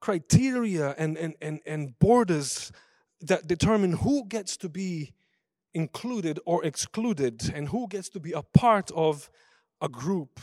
criteria 0.00 0.94
and, 0.96 1.16
and, 1.16 1.34
and, 1.40 1.60
and 1.66 1.98
borders 1.98 2.72
that 3.20 3.46
determine 3.46 3.92
who 3.94 4.26
gets 4.26 4.56
to 4.58 4.68
be 4.68 5.12
included 5.74 6.38
or 6.46 6.64
excluded 6.64 7.50
and 7.54 7.68
who 7.68 7.88
gets 7.88 8.08
to 8.10 8.20
be 8.20 8.32
a 8.32 8.42
part 8.42 8.90
of 8.92 9.28
a 9.80 9.88
group 9.88 10.40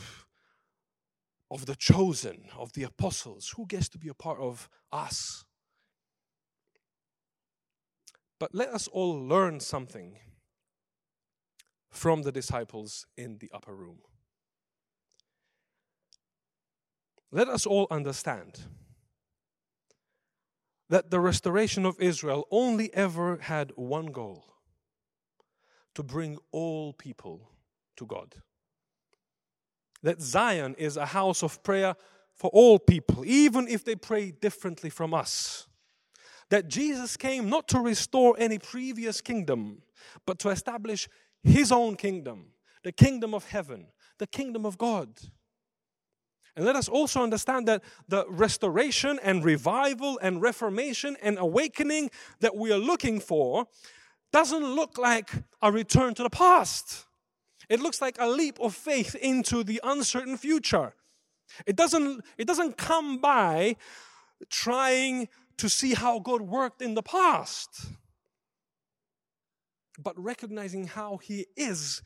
of 1.50 1.66
the 1.66 1.76
chosen, 1.76 2.46
of 2.58 2.72
the 2.72 2.82
apostles, 2.82 3.54
who 3.56 3.66
gets 3.66 3.88
to 3.90 3.98
be 3.98 4.08
a 4.08 4.14
part 4.14 4.38
of 4.40 4.68
us. 4.92 5.44
But 8.38 8.54
let 8.54 8.68
us 8.68 8.88
all 8.88 9.14
learn 9.14 9.60
something 9.60 10.18
from 11.90 12.22
the 12.22 12.32
disciples 12.32 13.06
in 13.16 13.38
the 13.38 13.50
upper 13.54 13.74
room. 13.74 13.98
Let 17.30 17.48
us 17.48 17.66
all 17.66 17.86
understand 17.90 18.60
that 20.88 21.10
the 21.10 21.20
restoration 21.20 21.84
of 21.84 22.00
Israel 22.00 22.46
only 22.50 22.92
ever 22.94 23.38
had 23.38 23.72
one 23.74 24.06
goal 24.06 24.44
to 25.94 26.02
bring 26.02 26.38
all 26.52 26.92
people 26.92 27.50
to 27.96 28.06
God. 28.06 28.36
That 30.06 30.22
Zion 30.22 30.76
is 30.78 30.96
a 30.96 31.04
house 31.04 31.42
of 31.42 31.60
prayer 31.64 31.96
for 32.32 32.48
all 32.52 32.78
people, 32.78 33.24
even 33.24 33.66
if 33.66 33.84
they 33.84 33.96
pray 33.96 34.30
differently 34.30 34.88
from 34.88 35.12
us. 35.12 35.66
That 36.48 36.68
Jesus 36.68 37.16
came 37.16 37.50
not 37.50 37.66
to 37.68 37.80
restore 37.80 38.36
any 38.38 38.60
previous 38.60 39.20
kingdom, 39.20 39.82
but 40.24 40.38
to 40.38 40.50
establish 40.50 41.08
his 41.42 41.72
own 41.72 41.96
kingdom, 41.96 42.52
the 42.84 42.92
kingdom 42.92 43.34
of 43.34 43.48
heaven, 43.48 43.88
the 44.18 44.28
kingdom 44.28 44.64
of 44.64 44.78
God. 44.78 45.08
And 46.54 46.64
let 46.64 46.76
us 46.76 46.88
also 46.88 47.24
understand 47.24 47.66
that 47.66 47.82
the 48.06 48.26
restoration 48.28 49.18
and 49.24 49.44
revival 49.44 50.20
and 50.22 50.40
reformation 50.40 51.16
and 51.20 51.36
awakening 51.36 52.12
that 52.38 52.54
we 52.54 52.70
are 52.70 52.78
looking 52.78 53.18
for 53.18 53.66
doesn't 54.32 54.64
look 54.64 54.98
like 54.98 55.32
a 55.62 55.72
return 55.72 56.14
to 56.14 56.22
the 56.22 56.30
past. 56.30 57.05
It 57.68 57.80
looks 57.80 58.00
like 58.00 58.16
a 58.18 58.28
leap 58.28 58.58
of 58.60 58.74
faith 58.74 59.14
into 59.14 59.64
the 59.64 59.80
uncertain 59.82 60.36
future. 60.36 60.94
It 61.66 61.76
doesn't, 61.76 62.24
it 62.38 62.46
doesn't 62.46 62.76
come 62.76 63.20
by 63.20 63.76
trying 64.50 65.28
to 65.58 65.68
see 65.68 65.94
how 65.94 66.18
God 66.18 66.42
worked 66.42 66.82
in 66.82 66.94
the 66.94 67.02
past 67.02 67.86
but 69.98 70.18
recognizing 70.22 70.86
how 70.86 71.18
He 71.18 71.46
is 71.56 72.02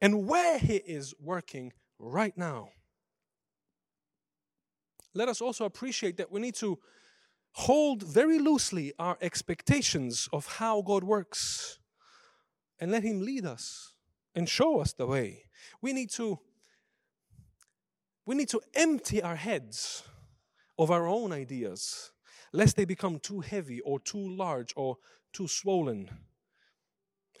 and 0.00 0.26
where 0.26 0.58
He 0.58 0.76
is 0.76 1.14
working 1.20 1.72
right 1.98 2.36
now. 2.36 2.70
Let 5.14 5.28
us 5.28 5.40
also 5.40 5.64
appreciate 5.64 6.16
that 6.16 6.30
we 6.30 6.40
need 6.40 6.54
to 6.56 6.78
hold 7.52 8.02
very 8.02 8.38
loosely 8.38 8.92
our 8.98 9.18
expectations 9.20 10.28
of 10.32 10.46
how 10.46 10.80
God 10.82 11.04
works 11.04 11.78
and 12.78 12.90
let 12.90 13.02
Him 13.02 13.20
lead 13.20 13.44
us 13.44 13.91
and 14.34 14.48
show 14.48 14.80
us 14.80 14.92
the 14.92 15.06
way. 15.06 15.44
We 15.80 15.92
need 15.92 16.10
to 16.12 16.38
we 18.24 18.36
need 18.36 18.48
to 18.50 18.60
empty 18.74 19.20
our 19.20 19.36
heads 19.36 20.04
of 20.78 20.90
our 20.90 21.08
own 21.08 21.32
ideas 21.32 22.12
lest 22.52 22.76
they 22.76 22.84
become 22.84 23.18
too 23.18 23.40
heavy 23.40 23.80
or 23.80 23.98
too 23.98 24.36
large 24.36 24.72
or 24.76 24.98
too 25.32 25.48
swollen. 25.48 26.10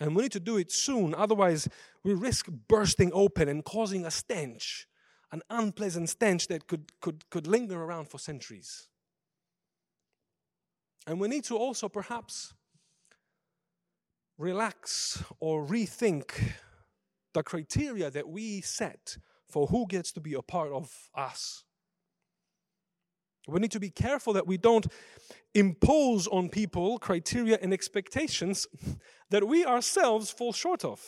And 0.00 0.16
we 0.16 0.22
need 0.22 0.32
to 0.32 0.40
do 0.40 0.56
it 0.56 0.72
soon, 0.72 1.14
otherwise, 1.14 1.68
we 2.02 2.14
risk 2.14 2.48
bursting 2.68 3.10
open 3.12 3.48
and 3.48 3.64
causing 3.64 4.06
a 4.06 4.10
stench, 4.10 4.86
an 5.30 5.42
unpleasant 5.50 6.08
stench 6.08 6.48
that 6.48 6.66
could, 6.66 6.90
could, 7.00 7.28
could 7.30 7.46
linger 7.46 7.80
around 7.80 8.08
for 8.08 8.18
centuries. 8.18 8.88
And 11.06 11.20
we 11.20 11.28
need 11.28 11.44
to 11.44 11.56
also 11.56 11.88
perhaps 11.88 12.54
relax 14.38 15.22
or 15.40 15.64
rethink 15.64 16.54
the 17.34 17.42
criteria 17.42 18.10
that 18.10 18.28
we 18.28 18.60
set 18.60 19.16
for 19.48 19.66
who 19.66 19.86
gets 19.86 20.12
to 20.12 20.20
be 20.20 20.34
a 20.34 20.42
part 20.42 20.72
of 20.72 20.90
us. 21.14 21.64
We 23.48 23.58
need 23.60 23.72
to 23.72 23.80
be 23.80 23.90
careful 23.90 24.32
that 24.34 24.46
we 24.46 24.56
don't 24.56 24.86
impose 25.54 26.26
on 26.28 26.48
people 26.48 26.98
criteria 26.98 27.58
and 27.60 27.72
expectations 27.72 28.66
that 29.30 29.46
we 29.46 29.64
ourselves 29.64 30.30
fall 30.30 30.52
short 30.52 30.84
of. 30.84 31.00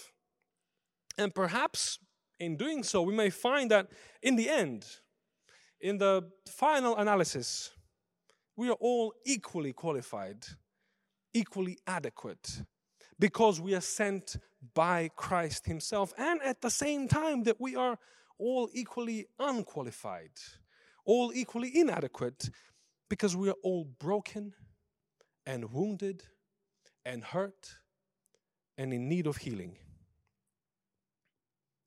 And 1.17 1.35
perhaps 1.35 1.99
in 2.41 2.57
doing 2.57 2.83
so, 2.83 3.03
we 3.03 3.15
may 3.15 3.31
find 3.31 3.71
that 3.71 3.89
in 4.23 4.37
the 4.37 4.49
end, 4.49 4.85
in 5.81 5.99
the 5.99 6.29
final 6.49 6.97
analysis, 6.97 7.71
we 8.57 8.69
are 8.69 8.77
all 8.81 9.13
equally 9.25 9.73
qualified, 9.73 10.45
equally 11.33 11.79
adequate, 11.87 12.63
because 13.19 13.61
we 13.61 13.75
are 13.75 13.81
sent 13.81 14.37
by 14.75 15.11
Christ 15.17 15.67
Himself, 15.67 16.13
and 16.17 16.41
at 16.43 16.61
the 16.61 16.71
same 16.71 17.09
time 17.09 17.43
that 17.45 17.61
we 17.61 17.77
are 17.77 17.99
all 18.39 18.71
equally 18.73 19.27
unqualified, 19.39 20.33
all 21.05 21.33
equally 21.35 21.71
inadequate, 21.79 22.51
because 23.09 23.37
we 23.37 23.49
are 23.49 23.57
all 23.63 23.85
broken 23.85 24.55
and 25.47 25.73
wounded 25.73 26.23
and 27.05 27.23
hurt 27.23 27.77
and 28.79 28.93
in 28.93 29.09
need 29.09 29.27
of 29.27 29.39
healing. 29.39 29.77